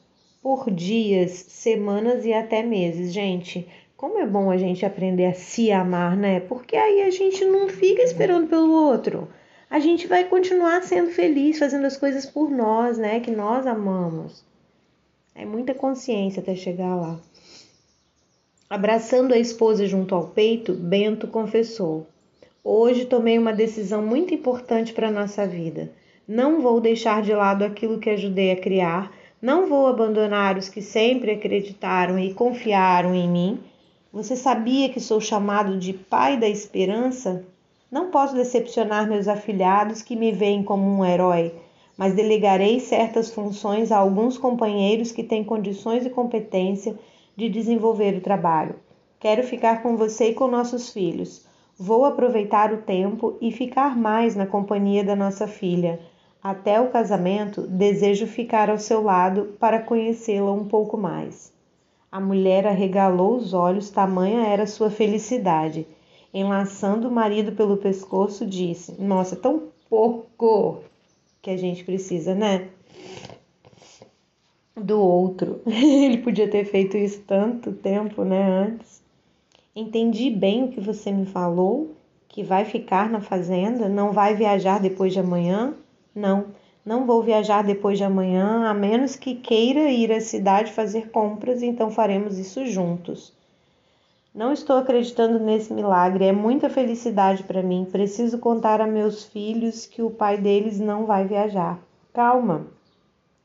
por 0.42 0.72
dias, 0.72 1.30
semanas 1.30 2.26
e 2.26 2.34
até 2.34 2.64
meses. 2.64 3.14
Gente, 3.14 3.68
como 3.96 4.18
é 4.18 4.26
bom 4.26 4.50
a 4.50 4.58
gente 4.58 4.84
aprender 4.84 5.28
a 5.28 5.36
se 5.36 5.72
amar, 5.72 6.18
né? 6.18 6.40
Porque 6.40 6.76
aí 6.76 7.04
a 7.04 7.12
gente 7.12 7.46
não 7.46 7.70
fica 7.70 8.02
esperando 8.02 8.48
pelo 8.48 8.72
outro. 8.72 9.28
A 9.70 9.78
gente 9.78 10.08
vai 10.08 10.24
continuar 10.24 10.82
sendo 10.82 11.12
feliz, 11.12 11.60
fazendo 11.60 11.86
as 11.86 11.96
coisas 11.96 12.26
por 12.26 12.50
nós, 12.50 12.98
né? 12.98 13.20
Que 13.20 13.30
nós 13.30 13.68
amamos. 13.68 14.44
É 15.36 15.46
muita 15.46 15.76
consciência 15.76 16.42
até 16.42 16.56
chegar 16.56 16.96
lá. 16.96 17.20
Abraçando 18.68 19.36
a 19.36 19.38
esposa 19.38 19.86
junto 19.86 20.16
ao 20.16 20.30
peito, 20.30 20.74
Bento 20.74 21.28
confessou: 21.28 22.08
Hoje 22.62 23.06
tomei 23.06 23.40
uma 23.40 23.54
decisão 23.54 24.06
muito 24.06 24.34
importante 24.34 24.92
para 24.92 25.08
a 25.08 25.12
nossa 25.12 25.48
vida. 25.48 25.90
Não 26.28 26.62
vou 26.62 26.82
deixar 26.82 27.22
de 27.22 27.34
lado 27.34 27.64
aquilo 27.64 28.00
que 28.00 28.10
ajudei 28.10 28.52
a 28.52 28.60
criar, 28.60 29.12
não 29.42 29.66
vou 29.66 29.88
abandonar 29.88 30.58
os 30.58 30.68
que 30.68 30.82
sempre 30.82 31.32
acreditaram 31.32 32.20
e 32.20 32.34
confiaram 32.34 33.16
em 33.16 33.30
mim. 33.30 33.60
Você 34.12 34.36
sabia 34.36 34.90
que 34.90 35.00
sou 35.00 35.22
chamado 35.22 35.80
de 35.80 35.94
pai 35.94 36.36
da 36.36 36.50
esperança? 36.50 37.46
Não 37.90 38.12
posso 38.12 38.36
decepcionar 38.36 39.08
meus 39.08 39.30
afilhados 39.30 40.02
que 40.02 40.18
me 40.18 40.34
veem 40.34 40.62
como 40.62 40.84
um 40.86 41.06
herói, 41.06 41.54
mas 41.98 42.14
delegarei 42.14 42.82
certas 42.82 43.32
funções 43.32 43.90
a 43.90 43.98
alguns 43.98 44.38
companheiros 44.38 45.14
que 45.14 45.24
têm 45.24 45.46
condições 45.46 46.06
e 46.06 46.10
competência 46.10 47.00
de 47.38 47.48
desenvolver 47.48 48.18
o 48.18 48.22
trabalho. 48.22 48.76
Quero 49.18 49.44
ficar 49.44 49.82
com 49.82 49.96
você 49.96 50.32
e 50.32 50.34
com 50.34 50.48
nossos 50.48 50.92
filhos. 50.92 51.48
Vou 51.82 52.04
aproveitar 52.04 52.74
o 52.74 52.82
tempo 52.82 53.38
e 53.40 53.54
ficar 53.54 53.98
mais 53.98 54.36
na 54.36 54.46
companhia 54.46 55.02
da 55.02 55.16
nossa 55.16 55.48
filha. 55.48 55.98
Até 56.44 56.82
o 56.82 56.90
casamento, 56.90 57.62
desejo 57.62 58.28
ficar 58.28 58.70
ao 58.70 58.78
seu 58.78 59.02
lado 59.02 59.56
para 59.58 59.82
conhecê-la 59.82 60.52
um 60.52 60.66
pouco 60.66 60.98
mais. 60.98 61.54
A 62.12 62.20
mulher 62.20 62.68
arregalou 62.68 63.38
os 63.38 63.54
olhos, 63.54 63.90
tamanha 63.90 64.46
era 64.46 64.68
sua 64.68 64.90
felicidade. 64.90 65.88
Enlaçando 66.34 67.08
o 67.08 67.12
marido 67.12 67.54
pelo 67.54 67.78
pescoço, 67.78 68.46
disse: 68.46 69.02
Nossa, 69.02 69.38
tão 69.38 69.70
pouco 69.90 70.80
que 71.42 71.50
a 71.50 71.56
gente 71.56 71.86
precisa, 71.86 72.36
né? 72.36 72.68
do 74.76 75.00
outro. 75.00 75.62
Ele 75.68 76.18
podia 76.18 76.50
ter 76.50 76.66
feito 76.66 76.98
isso 76.98 77.22
tanto 77.26 77.72
tempo, 77.72 78.24
né, 78.24 78.42
antes. 78.44 78.99
Entendi 79.80 80.30
bem 80.30 80.66
o 80.66 80.68
que 80.68 80.82
você 80.82 81.10
me 81.10 81.26
falou, 81.26 81.96
que 82.28 82.44
vai 82.44 82.66
ficar 82.66 83.10
na 83.10 83.22
fazenda, 83.22 83.88
não 83.88 84.12
vai 84.12 84.36
viajar 84.36 84.78
depois 84.78 85.14
de 85.14 85.22
amanhã? 85.22 85.74
Não, 86.14 86.48
não 86.86 87.06
vou 87.06 87.24
viajar 87.24 87.64
depois 87.64 87.98
de 87.98 88.04
amanhã, 88.04 88.68
a 88.68 88.74
menos 88.74 89.16
que 89.16 89.36
queira 89.36 89.90
ir 89.90 90.12
à 90.12 90.20
cidade 90.20 90.74
fazer 90.74 91.12
compras, 91.12 91.64
então 91.64 91.90
faremos 91.90 92.38
isso 92.38 92.66
juntos. 92.66 93.32
Não 94.36 94.52
estou 94.52 94.76
acreditando 94.76 95.40
nesse 95.40 95.72
milagre, 95.72 96.26
é 96.26 96.34
muita 96.34 96.70
felicidade 96.70 97.44
para 97.44 97.64
mim. 97.64 97.88
Preciso 97.90 98.38
contar 98.38 98.82
a 98.82 98.86
meus 98.86 99.24
filhos 99.24 99.86
que 99.86 100.02
o 100.02 100.12
pai 100.12 100.38
deles 100.38 100.78
não 100.78 101.06
vai 101.06 101.26
viajar. 101.26 101.80
Calma, 102.14 102.68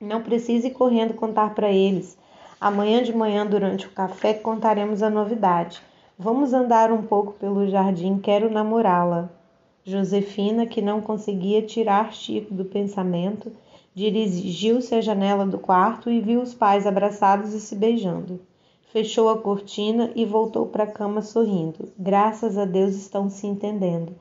não 0.01 0.21
precise 0.21 0.67
ir 0.67 0.73
correndo 0.73 1.15
contar 1.15 1.55
para 1.55 1.71
eles. 1.71 2.19
Amanhã 2.61 3.05
de 3.05 3.17
manhã, 3.17 3.47
durante 3.47 3.87
o 3.87 3.93
café, 3.93 4.35
contaremos 4.35 5.01
a 5.01 5.09
novidade. 5.09 5.81
Vamos 6.17 6.53
andar 6.53 6.93
um 6.93 7.03
pouco 7.03 7.33
pelo 7.33 7.67
jardim, 7.67 8.19
quero 8.19 8.49
namorá-la. 8.49 9.29
Josefina, 9.83 10.65
que 10.65 10.81
não 10.81 11.01
conseguia 11.01 11.61
tirar 11.61 12.15
Chico 12.15 12.55
do 12.55 12.65
pensamento, 12.65 13.51
dirigiu-se 13.93 14.95
à 14.95 15.01
janela 15.01 15.45
do 15.45 15.59
quarto 15.59 16.09
e 16.09 16.21
viu 16.21 16.41
os 16.41 16.55
pais 16.55 16.87
abraçados 16.87 17.53
e 17.53 17.61
se 17.61 17.75
beijando. 17.75 18.41
Fechou 18.93 19.29
a 19.29 19.39
cortina 19.39 20.13
e 20.15 20.25
voltou 20.25 20.67
para 20.67 20.85
a 20.85 20.91
cama 20.91 21.21
sorrindo. 21.21 21.93
Graças 21.99 22.57
a 22.57 22.65
Deus 22.65 22.95
estão 22.95 23.29
se 23.29 23.49
entendendo. 23.49 24.15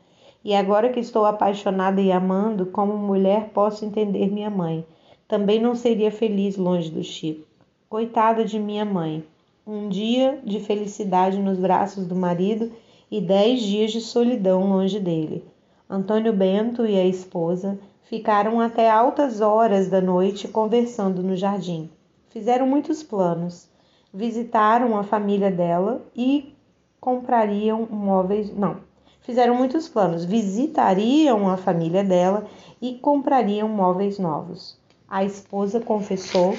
E 0.43 0.56
agora 0.56 0.89
que 0.89 0.99
estou 0.99 1.25
apaixonada 1.25 2.01
e 2.01 2.12
amando, 2.12 2.65
como 2.65 2.97
mulher 2.97 3.51
posso 3.53 3.86
entender 3.86 4.32
minha 4.32 4.49
mãe. 4.49 4.84
Também 5.27 5.62
não 5.62 5.75
seria 5.75 6.12
feliz 6.12 6.58
longe 6.58 6.89
do 6.89 7.03
Chico. 7.03 7.47
Coitada 7.88 8.43
de 8.43 8.60
minha 8.60 8.84
mãe. 8.84 9.23
Um 9.65 9.89
dia 9.89 10.39
de 10.43 10.60
felicidade 10.60 11.39
nos 11.39 11.58
braços 11.58 12.06
do 12.06 12.15
marido 12.15 12.71
e 13.10 13.21
dez 13.21 13.62
dias 13.62 13.91
de 13.91 14.02
solidão 14.02 14.67
longe 14.67 14.99
dele. 14.99 15.45
Antônio 15.89 16.34
Bento 16.34 16.86
e 16.86 16.97
a 16.97 17.06
esposa 17.06 17.80
ficaram 18.04 18.60
até 18.60 18.89
altas 18.89 19.41
horas 19.41 19.88
da 19.88 20.02
noite 20.02 20.47
conversando 20.47 21.23
no 21.23 21.36
jardim. 21.36 21.89
Fizeram 22.30 22.67
muitos 22.67 23.04
planos. 23.04 23.69
Visitaram 24.13 24.97
a 24.97 25.04
família 25.04 25.49
dela 25.49 26.06
e 26.15 26.56
comprariam 26.99 27.88
móveis. 27.89 28.56
Não, 28.56 28.78
fizeram 29.21 29.56
muitos 29.56 29.88
planos. 29.88 30.26
Visitariam 30.26 31.49
a 31.49 31.58
família 31.58 32.04
dela 32.04 32.45
e 32.82 32.95
comprariam 32.95 33.69
móveis 33.69 34.19
novos 34.19 34.82
a 35.13 35.23
esposa 35.23 35.80
confessou 35.80 36.58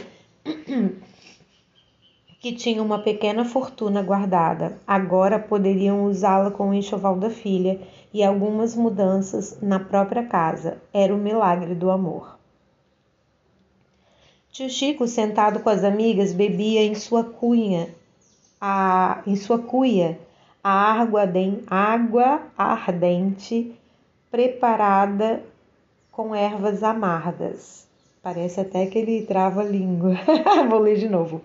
que 2.44 2.52
tinha 2.52 2.82
uma 2.82 2.98
pequena 2.98 3.42
fortuna 3.42 4.02
guardada. 4.02 4.78
Agora 4.86 5.38
poderiam 5.38 6.04
usá-la 6.04 6.50
com 6.50 6.68
o 6.68 6.74
enxoval 6.74 7.16
da 7.16 7.30
filha 7.30 7.80
e 8.12 8.22
algumas 8.22 8.76
mudanças 8.76 9.58
na 9.62 9.80
própria 9.80 10.26
casa. 10.26 10.76
Era 10.92 11.14
o 11.14 11.16
milagre 11.16 11.74
do 11.74 11.90
amor. 11.90 12.38
Tio 14.52 14.68
Chico, 14.68 15.06
sentado 15.06 15.60
com 15.60 15.70
as 15.70 15.82
amigas, 15.82 16.34
bebia 16.34 16.84
em 16.84 16.94
sua 16.94 17.24
cunha, 17.24 17.88
a, 18.60 19.22
em 19.26 19.36
sua 19.36 19.58
cuia, 19.58 20.20
a 20.62 21.00
água, 21.00 21.22
água 21.66 22.42
ardente 22.58 23.74
preparada 24.30 25.42
com 26.12 26.34
ervas 26.34 26.82
amargas. 26.82 27.88
Parece 28.22 28.60
até 28.60 28.84
que 28.84 28.98
ele 28.98 29.22
trava 29.22 29.62
a 29.62 29.64
língua. 29.64 30.14
Vou 30.68 30.78
ler 30.78 30.98
de 30.98 31.08
novo. 31.08 31.42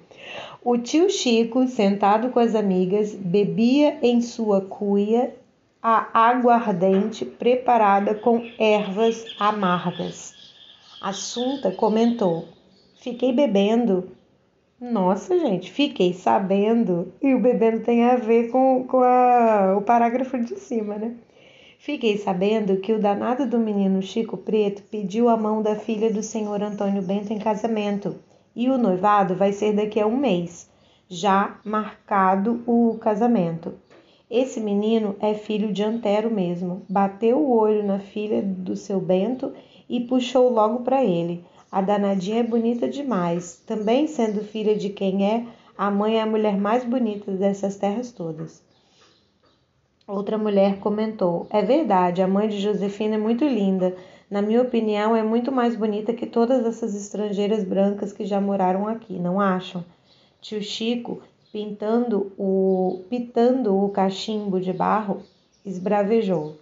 O 0.62 0.78
tio 0.78 1.10
Chico, 1.10 1.66
sentado 1.68 2.32
com 2.32 2.40
as 2.40 2.54
amigas, 2.54 3.16
bebia 3.16 3.98
em 4.02 4.20
sua 4.20 4.60
cuia 4.60 5.34
a 5.82 6.10
aguardente 6.14 7.24
preparada 7.24 8.14
com 8.14 8.44
ervas 8.60 9.26
amargas. 9.40 10.34
Assunta 11.02 11.72
comentou: 11.72 12.44
Fiquei 13.00 13.32
bebendo. 13.32 14.12
Nossa, 14.82 15.40
gente, 15.40 15.72
fiquei 15.72 16.12
sabendo. 16.12 17.14
E 17.22 17.34
o 17.34 17.40
bebendo 17.40 17.80
tem 17.80 18.04
a 18.04 18.18
ver 18.18 18.52
com, 18.52 18.84
com 18.86 19.00
a, 19.00 19.78
o 19.78 19.82
parágrafo 19.82 20.38
de 20.40 20.60
cima, 20.60 20.98
né? 20.98 21.16
Fiquei 21.78 22.18
sabendo 22.18 22.82
que 22.82 22.92
o 22.92 23.00
danado 23.00 23.48
do 23.48 23.58
menino 23.58 24.02
Chico 24.02 24.36
Preto 24.36 24.84
pediu 24.92 25.30
a 25.30 25.38
mão 25.38 25.62
da 25.62 25.78
filha 25.78 26.12
do 26.12 26.22
senhor 26.22 26.62
Antônio 26.62 27.02
Bento 27.02 27.32
em 27.32 27.40
casamento 27.40 28.18
e 28.60 28.70
o 28.70 28.78
noivado 28.78 29.36
vai 29.36 29.54
ser 29.54 29.72
daqui 29.72 30.02
a 30.02 30.06
um 30.06 30.18
mês, 30.18 30.70
já 31.08 31.62
marcado 31.64 32.62
o 32.68 32.98
casamento. 33.00 33.76
Esse 34.30 34.60
menino 34.60 35.16
é 35.22 35.34
filho 35.34 35.72
de 35.72 35.82
Antero 35.82 36.30
mesmo. 36.30 36.82
Bateu 36.90 37.40
o 37.40 37.58
olho 37.58 37.86
na 37.86 38.00
filha 38.00 38.42
do 38.42 38.76
seu 38.76 39.00
Bento 39.00 39.54
e 39.88 40.02
puxou 40.02 40.52
logo 40.52 40.82
para 40.82 41.06
ele. 41.06 41.46
A 41.72 41.80
danadinha 41.80 42.42
é 42.42 42.44
bonita 42.44 42.90
demais, 42.90 43.64
também 43.66 44.08
sendo 44.08 44.44
filha 44.44 44.76
de 44.76 44.90
quem 44.90 45.26
é, 45.26 45.46
a 45.78 45.90
mãe 45.90 46.18
é 46.18 46.22
a 46.22 46.26
mulher 46.26 46.58
mais 46.58 46.84
bonita 46.84 47.32
dessas 47.32 47.78
terras 47.78 48.12
todas. 48.12 48.62
Outra 50.06 50.38
mulher 50.38 50.80
comentou: 50.80 51.48
É 51.50 51.62
verdade, 51.62 52.22
a 52.22 52.28
mãe 52.28 52.50
de 52.50 52.60
Josefina 52.60 53.16
é 53.16 53.18
muito 53.18 53.46
linda. 53.46 53.96
Na 54.30 54.42
minha 54.42 54.62
opinião, 54.62 55.16
é 55.16 55.24
muito 55.24 55.52
mais 55.52 55.76
bonita 55.76 56.14
que 56.14 56.26
todas 56.26 56.66
essas 56.66 56.96
estrangeiras 56.96 57.64
brancas 57.64 58.14
que 58.14 58.26
já 58.26 58.40
moraram 58.40 58.88
aqui, 58.88 59.18
não 59.18 59.40
acham? 59.40 59.84
Tio 60.40 60.62
Chico, 60.62 61.22
pintando 61.52 62.32
o, 62.38 63.04
pitando 63.10 63.76
o 63.76 63.90
cachimbo 63.90 64.60
de 64.60 64.72
barro, 64.72 65.24
esbravejou. 65.66 66.58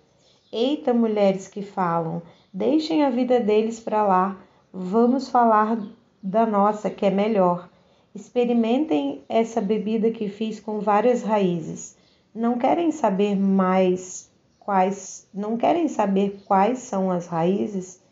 Eita, 0.52 0.94
mulheres 0.94 1.48
que 1.48 1.62
falam, 1.62 2.22
Deixem 2.58 3.04
a 3.04 3.12
vida 3.12 3.40
deles 3.40 3.80
para 3.80 4.04
lá. 4.04 4.36
Vamos 4.74 5.30
falar 5.30 5.78
da 6.24 6.44
nossa, 6.44 6.90
que 6.90 7.06
é 7.06 7.12
melhor. 7.12 7.70
Experimentem 8.16 9.22
essa 9.30 9.62
bebida 9.62 10.10
que 10.10 10.28
fiz 10.28 10.60
com 10.60 10.80
várias 10.80 11.22
raízes. 11.22 11.96
Não 12.34 12.58
querem 12.58 12.90
saber 12.90 13.36
mais 13.36 14.27
quais, 14.68 15.26
não 15.34 15.56
querem 15.56 15.88
saber 15.88 16.42
quais 16.46 16.80
são 16.80 17.10
as 17.10 17.26
raízes? 17.26 18.04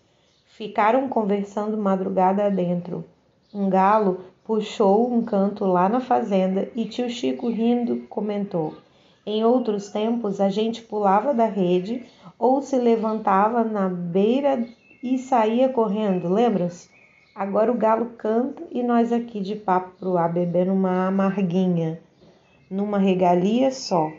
Ficaram 0.47 1.09
conversando 1.09 1.75
madrugada 1.75 2.45
adentro. 2.45 3.03
Um 3.53 3.69
galo 3.69 4.21
puxou 4.45 5.13
um 5.13 5.21
canto 5.21 5.65
lá 5.65 5.89
na 5.89 5.99
fazenda 5.99 6.71
e 6.73 6.85
tio 6.85 7.09
Chico 7.09 7.49
rindo 7.49 8.07
comentou: 8.07 8.73
Em 9.25 9.43
outros 9.43 9.89
tempos 9.89 10.39
a 10.39 10.47
gente 10.47 10.81
pulava 10.81 11.33
da 11.33 11.45
rede 11.45 12.05
ou 12.39 12.61
se 12.61 12.77
levantava 12.77 13.61
na 13.61 13.89
beira 13.89 14.65
e 15.03 15.17
saía 15.17 15.67
correndo, 15.67 16.29
lembram-se? 16.29 16.89
Agora 17.35 17.69
o 17.69 17.77
galo 17.77 18.11
canta 18.17 18.63
e 18.71 18.81
nós 18.81 19.11
aqui 19.11 19.41
de 19.41 19.57
papo 19.57 19.91
pro 19.99 20.15
ar 20.15 20.31
bebendo 20.31 20.71
uma 20.71 21.07
amarguinha, 21.07 21.99
numa 22.71 22.97
regalia 22.97 23.71
só. 23.71 24.09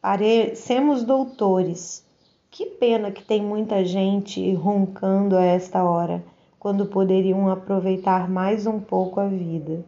Parecemos 0.00 1.04
doutores. 1.04 2.06
Que 2.50 2.66
pena 2.66 3.10
que 3.10 3.22
tem 3.22 3.42
muita 3.42 3.84
gente 3.84 4.52
roncando 4.54 5.36
a 5.36 5.44
esta 5.44 5.84
hora, 5.84 6.24
quando 6.58 6.86
poderiam 6.86 7.48
aproveitar 7.48 8.28
mais 8.28 8.66
um 8.66 8.80
pouco 8.80 9.20
a 9.20 9.28
vida. 9.28 9.84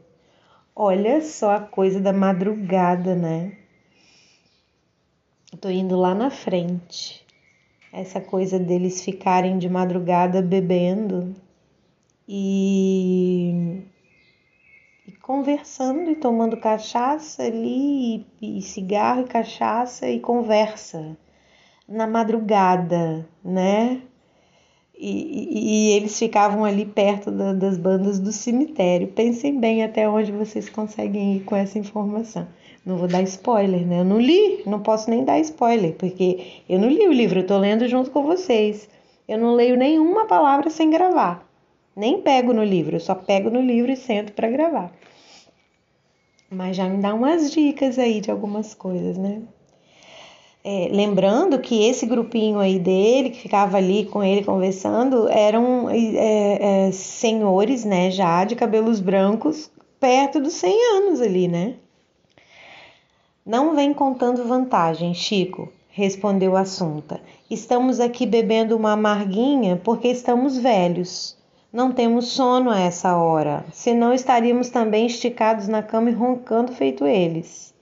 Olha 0.74 1.20
só 1.20 1.56
a 1.56 1.60
coisa 1.60 2.00
da 2.00 2.12
madrugada, 2.12 3.14
né? 3.14 3.56
Tô 5.60 5.68
indo 5.68 5.96
lá 5.96 6.14
na 6.14 6.30
frente 6.30 7.22
essa 7.92 8.20
coisa 8.20 8.58
deles 8.58 9.04
ficarem 9.04 9.58
de 9.58 9.68
madrugada 9.68 10.40
bebendo 10.40 11.34
e, 12.26 13.82
conversando 15.32 16.10
e 16.10 16.14
tomando 16.14 16.58
cachaça 16.58 17.42
ali, 17.42 18.26
e, 18.38 18.58
e 18.58 18.60
cigarro 18.60 19.22
e 19.22 19.24
cachaça 19.24 20.06
e 20.06 20.20
conversa 20.20 21.16
na 21.88 22.06
madrugada, 22.06 23.26
né? 23.42 24.02
E, 24.94 25.88
e, 25.88 25.92
eles 25.96 26.18
ficavam 26.18 26.66
ali 26.66 26.84
perto 26.84 27.30
da, 27.30 27.54
das 27.54 27.78
bandas 27.78 28.18
do 28.18 28.30
cemitério. 28.30 29.08
Pensem 29.08 29.58
bem 29.58 29.82
até 29.82 30.06
onde 30.06 30.30
vocês 30.30 30.68
conseguem 30.68 31.36
ir 31.36 31.44
com 31.44 31.56
essa 31.56 31.78
informação. 31.78 32.46
Não 32.84 32.98
vou 32.98 33.08
dar 33.08 33.22
spoiler, 33.22 33.86
né? 33.86 34.00
Eu 34.00 34.04
não 34.04 34.20
li, 34.20 34.62
não 34.66 34.80
posso 34.80 35.08
nem 35.08 35.24
dar 35.24 35.40
spoiler, 35.40 35.94
porque 35.94 36.60
eu 36.68 36.78
não 36.78 36.90
li 36.90 37.08
o 37.08 37.12
livro, 37.12 37.40
eu 37.40 37.46
tô 37.46 37.56
lendo 37.56 37.88
junto 37.88 38.10
com 38.10 38.22
vocês. 38.22 38.86
Eu 39.26 39.38
não 39.38 39.54
leio 39.54 39.78
nenhuma 39.78 40.26
palavra 40.26 40.68
sem 40.68 40.90
gravar. 40.90 41.48
Nem 41.96 42.20
pego 42.20 42.52
no 42.52 42.62
livro, 42.62 42.96
eu 42.96 43.00
só 43.00 43.14
pego 43.14 43.48
no 43.48 43.62
livro 43.62 43.90
e 43.90 43.96
sento 43.96 44.34
para 44.34 44.50
gravar. 44.50 44.92
Mas 46.52 46.76
já 46.76 46.86
me 46.86 46.98
dá 46.98 47.14
umas 47.14 47.50
dicas 47.50 47.98
aí 47.98 48.20
de 48.20 48.30
algumas 48.30 48.74
coisas, 48.74 49.16
né? 49.16 49.40
É, 50.62 50.88
lembrando 50.92 51.58
que 51.58 51.82
esse 51.88 52.04
grupinho 52.04 52.58
aí 52.58 52.78
dele, 52.78 53.30
que 53.30 53.40
ficava 53.40 53.78
ali 53.78 54.04
com 54.04 54.22
ele 54.22 54.44
conversando, 54.44 55.26
eram 55.28 55.88
é, 55.90 56.86
é, 56.88 56.92
senhores, 56.92 57.84
né, 57.84 58.10
já 58.10 58.44
de 58.44 58.54
cabelos 58.54 59.00
brancos, 59.00 59.70
perto 59.98 60.40
dos 60.40 60.52
100 60.52 60.96
anos 60.96 61.20
ali, 61.20 61.48
né? 61.48 61.76
Não 63.44 63.74
vem 63.74 63.92
contando 63.92 64.46
vantagem, 64.46 65.14
Chico, 65.14 65.72
respondeu 65.88 66.56
Assunta. 66.56 67.20
Estamos 67.50 67.98
aqui 67.98 68.24
bebendo 68.26 68.76
uma 68.76 68.92
amarguinha 68.92 69.80
porque 69.82 70.08
estamos 70.08 70.58
velhos. 70.58 71.36
Não 71.72 71.90
temos 71.90 72.26
sono 72.26 72.68
a 72.68 72.78
essa 72.78 73.16
hora, 73.16 73.64
senão 73.72 74.12
estaríamos 74.12 74.68
também 74.68 75.06
esticados 75.06 75.68
na 75.68 75.82
cama 75.82 76.10
e 76.10 76.12
roncando 76.12 76.70
feito 76.70 77.06
eles. 77.06 77.72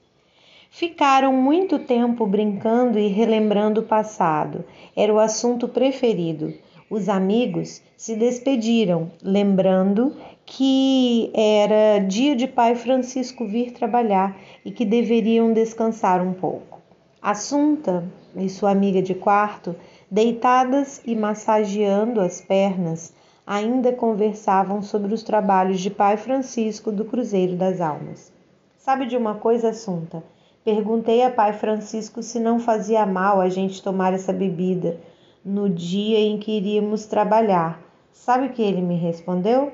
Ficaram 0.69 1.33
muito 1.33 1.77
tempo 1.77 2.25
brincando 2.25 2.97
e 2.97 3.07
relembrando 3.07 3.81
o 3.81 3.83
passado. 3.83 4.63
Era 4.95 5.13
o 5.13 5.19
assunto 5.19 5.67
preferido. 5.67 6.53
Os 6.89 7.09
amigos 7.09 7.81
se 7.97 8.15
despediram, 8.15 9.11
lembrando 9.21 10.15
que 10.45 11.29
era 11.33 11.99
dia 11.99 12.33
de 12.33 12.47
Pai 12.47 12.75
Francisco 12.75 13.45
vir 13.45 13.73
trabalhar 13.73 14.37
e 14.63 14.71
que 14.71 14.85
deveriam 14.85 15.51
descansar 15.51 16.25
um 16.25 16.31
pouco. 16.31 16.79
Assunta 17.21 18.05
e 18.37 18.47
sua 18.47 18.71
amiga 18.71 19.01
de 19.01 19.13
quarto, 19.13 19.75
deitadas 20.09 21.01
e 21.05 21.13
massageando 21.13 22.21
as 22.21 22.39
pernas, 22.39 23.13
ainda 23.45 23.91
conversavam 23.91 24.81
sobre 24.81 25.13
os 25.13 25.23
trabalhos 25.23 25.79
de 25.79 25.89
Pai 25.89 26.17
Francisco 26.17 26.91
do 26.91 27.05
Cruzeiro 27.05 27.55
das 27.55 27.81
Almas. 27.81 28.31
Sabe 28.77 29.05
de 29.05 29.17
uma 29.17 29.35
coisa, 29.35 29.69
Assunta? 29.69 30.23
Perguntei 30.63 31.23
a 31.23 31.31
Pai 31.31 31.53
Francisco 31.53 32.21
se 32.21 32.39
não 32.39 32.59
fazia 32.59 33.05
mal 33.05 33.41
a 33.41 33.49
gente 33.49 33.81
tomar 33.81 34.13
essa 34.13 34.31
bebida 34.31 34.99
no 35.43 35.67
dia 35.67 36.19
em 36.19 36.37
que 36.37 36.51
iríamos 36.51 37.05
trabalhar. 37.05 37.81
Sabe 38.11 38.47
o 38.47 38.49
que 38.51 38.61
ele 38.61 38.81
me 38.81 38.95
respondeu? 38.95 39.71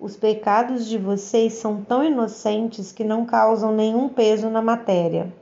Os 0.00 0.16
pecados 0.16 0.86
de 0.86 0.96
vocês 0.96 1.52
são 1.52 1.82
tão 1.82 2.02
inocentes 2.02 2.90
que 2.90 3.04
não 3.04 3.26
causam 3.26 3.72
nenhum 3.72 4.08
peso 4.08 4.48
na 4.48 4.62
matéria. 4.62 5.32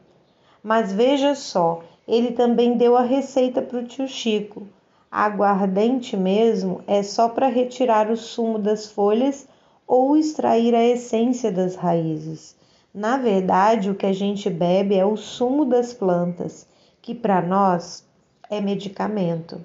Mas 0.62 0.92
veja 0.92 1.34
só, 1.34 1.82
ele 2.06 2.32
também 2.32 2.76
deu 2.76 2.96
a 2.96 3.02
receita 3.02 3.62
para 3.62 3.78
o 3.78 3.84
tio 3.84 4.06
Chico. 4.08 4.66
Aguardente 5.10 6.16
mesmo 6.16 6.82
é 6.86 7.02
só 7.02 7.28
para 7.28 7.48
retirar 7.48 8.08
o 8.12 8.16
sumo 8.16 8.60
das 8.60 8.86
folhas 8.86 9.48
ou 9.84 10.16
extrair 10.16 10.72
a 10.72 10.84
essência 10.84 11.50
das 11.50 11.74
raízes. 11.74 12.56
Na 12.94 13.16
verdade, 13.16 13.90
o 13.90 13.94
que 13.96 14.06
a 14.06 14.12
gente 14.12 14.48
bebe 14.48 14.94
é 14.94 15.04
o 15.04 15.16
sumo 15.16 15.64
das 15.64 15.92
plantas, 15.92 16.64
que 17.02 17.12
para 17.12 17.42
nós 17.42 18.06
é 18.48 18.60
medicamento. 18.60 19.60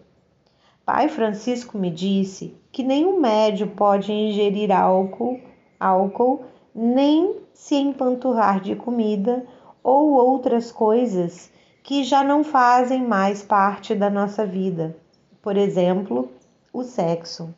Pai 0.83 1.09
Francisco 1.09 1.77
me 1.77 1.91
disse 1.91 2.57
que 2.71 2.81
nenhum 2.81 3.19
médio 3.19 3.67
pode 3.67 4.11
ingerir 4.11 4.71
álcool, 4.71 5.39
álcool 5.79 6.43
nem 6.73 7.35
se 7.53 7.75
empanturrar 7.75 8.61
de 8.61 8.75
comida 8.75 9.45
ou 9.83 10.13
outras 10.13 10.71
coisas 10.71 11.51
que 11.83 12.03
já 12.03 12.23
não 12.23 12.43
fazem 12.43 13.03
mais 13.03 13.43
parte 13.43 13.93
da 13.93 14.09
nossa 14.09 14.43
vida. 14.43 15.04
Por 15.45 15.57
exemplo, 15.57 16.31
o 16.73 16.81
sexo. 16.81 17.53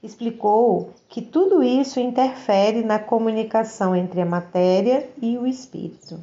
Explicou 0.00 0.92
que 1.08 1.20
tudo 1.20 1.60
isso 1.60 1.98
interfere 1.98 2.84
na 2.84 3.00
comunicação 3.00 3.96
entre 3.96 4.20
a 4.20 4.24
matéria 4.24 5.10
e 5.20 5.36
o 5.36 5.44
espírito. 5.44 6.22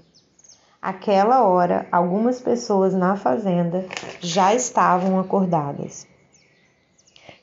Aquela 0.82 1.44
hora, 1.44 1.86
algumas 1.92 2.40
pessoas 2.40 2.94
na 2.94 3.18
fazenda 3.18 3.86
já 4.22 4.56
estavam 4.56 5.20
acordadas. 5.20 6.08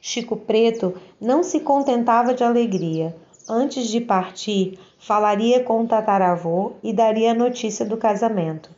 Chico 0.01 0.39
Preto 0.39 0.95
não 1.21 1.43
se 1.43 1.61
contentava 1.61 2.33
de 2.33 2.43
alegria. 2.43 3.15
antes 3.47 3.89
de 3.89 4.01
partir, 4.01 4.79
falaria 4.99 5.63
com 5.63 5.83
o 5.83 5.87
tataravô 5.87 6.73
e 6.83 6.95
daria 6.95 7.33
a 7.33 7.35
notícia 7.35 7.85
do 7.85 7.99
casamento. 7.99 8.71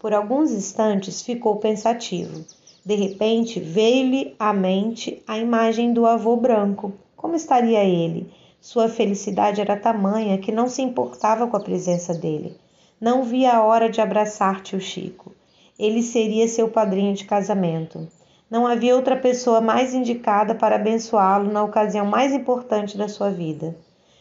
Por 0.00 0.12
alguns 0.12 0.50
instantes 0.50 1.22
ficou 1.22 1.58
pensativo. 1.58 2.44
De 2.84 2.94
repente 2.94 3.58
veio-lhe 3.58 4.34
à 4.38 4.52
mente 4.52 5.22
a 5.26 5.38
imagem 5.38 5.92
do 5.92 6.04
avô 6.04 6.36
branco. 6.36 6.92
Como 7.16 7.34
estaria 7.34 7.82
ele? 7.82 8.30
Sua 8.60 8.88
felicidade 8.88 9.60
era 9.60 9.74
tamanha 9.76 10.36
que 10.36 10.52
não 10.52 10.68
se 10.68 10.82
importava 10.82 11.46
com 11.46 11.56
a 11.56 11.60
presença 11.60 12.12
dele. 12.12 12.56
Não 13.00 13.22
via 13.22 13.54
a 13.54 13.62
hora 13.62 13.88
de 13.88 14.00
abraçar 14.00 14.60
tio 14.60 14.80
Chico. 14.80 15.32
Ele 15.78 16.02
seria 16.02 16.46
seu 16.46 16.68
padrinho 16.68 17.14
de 17.14 17.24
casamento. 17.24 18.06
Não 18.50 18.66
havia 18.66 18.94
outra 18.94 19.16
pessoa 19.16 19.60
mais 19.60 19.94
indicada 19.94 20.54
para 20.54 20.76
abençoá-lo 20.76 21.50
na 21.50 21.64
ocasião 21.64 22.04
mais 22.04 22.32
importante 22.32 22.98
da 22.98 23.08
sua 23.08 23.30
vida. 23.30 23.74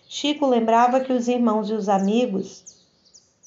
Chico 0.07 0.47
lembrava 0.47 1.01
que 1.01 1.11
os 1.11 1.27
irmãos 1.27 1.69
e 1.69 1.73
os 1.73 1.89
amigos 1.89 2.63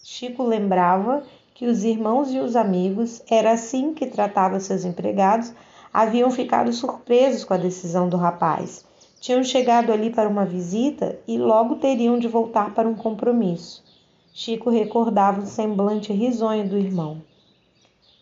Chico 0.09 0.45
lembrava 0.45 1.25
que 1.57 1.65
os 1.65 1.85
irmãos 1.85 2.35
e 2.35 2.39
os 2.39 2.55
amigos, 2.55 3.23
era 3.31 3.53
assim 3.53 3.95
que 3.95 4.05
tratava 4.05 4.61
seus 4.61 4.85
empregados, 4.85 5.55
haviam 5.91 6.31
ficado 6.31 6.71
surpresos 6.71 7.45
com 7.45 7.55
a 7.55 7.57
decisão 7.57 8.11
do 8.11 8.19
rapaz. 8.19 8.85
Tinham 9.19 9.43
chegado 9.43 9.91
ali 9.91 10.11
para 10.11 10.29
uma 10.29 10.45
visita 10.45 11.19
e 11.27 11.39
logo 11.39 11.77
teriam 11.77 12.19
de 12.19 12.29
voltar 12.29 12.75
para 12.75 12.87
um 12.87 12.95
compromisso. 12.95 13.83
Chico 14.35 14.69
recordava 14.69 15.41
o 15.41 15.47
semblante 15.47 16.13
risonho 16.13 16.69
do 16.69 16.77
irmão. 16.77 17.23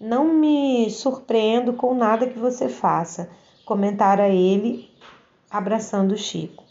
Não 0.01 0.33
me 0.33 0.89
surpreendo 0.89 1.73
com 1.73 1.93
nada 1.93 2.29
que 2.29 2.39
você 2.39 2.69
faça, 2.69 3.29
comentara 3.65 4.29
ele, 4.29 4.89
abraçando 5.51 6.17
Chico. 6.17 6.63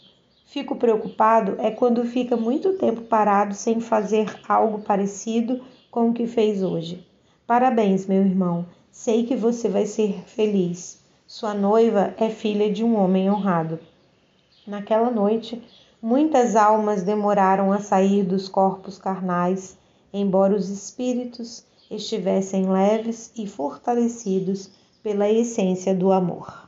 Fico 0.46 0.76
preocupado 0.76 1.56
é 1.58 1.70
quando 1.70 2.02
fica 2.06 2.38
muito 2.38 2.72
tempo 2.78 3.02
parado 3.02 3.52
sem 3.52 3.80
fazer 3.80 4.34
algo 4.48 4.78
parecido 4.78 5.60
com 5.94 6.10
o 6.10 6.12
que 6.12 6.26
fez 6.26 6.60
hoje. 6.60 7.06
Parabéns, 7.46 8.04
meu 8.04 8.20
irmão. 8.20 8.66
Sei 8.90 9.24
que 9.24 9.36
você 9.36 9.68
vai 9.68 9.86
ser 9.86 10.24
feliz. 10.26 11.00
Sua 11.24 11.54
noiva 11.54 12.12
é 12.18 12.28
filha 12.30 12.68
de 12.68 12.82
um 12.82 12.96
homem 12.96 13.30
honrado. 13.30 13.78
Naquela 14.66 15.08
noite, 15.08 15.62
muitas 16.02 16.56
almas 16.56 17.04
demoraram 17.04 17.70
a 17.70 17.78
sair 17.78 18.24
dos 18.24 18.48
corpos 18.48 18.98
carnais, 18.98 19.78
embora 20.12 20.56
os 20.56 20.68
espíritos 20.68 21.64
estivessem 21.88 22.68
leves 22.68 23.30
e 23.36 23.46
fortalecidos 23.46 24.70
pela 25.00 25.30
essência 25.30 25.94
do 25.94 26.10
amor. 26.10 26.63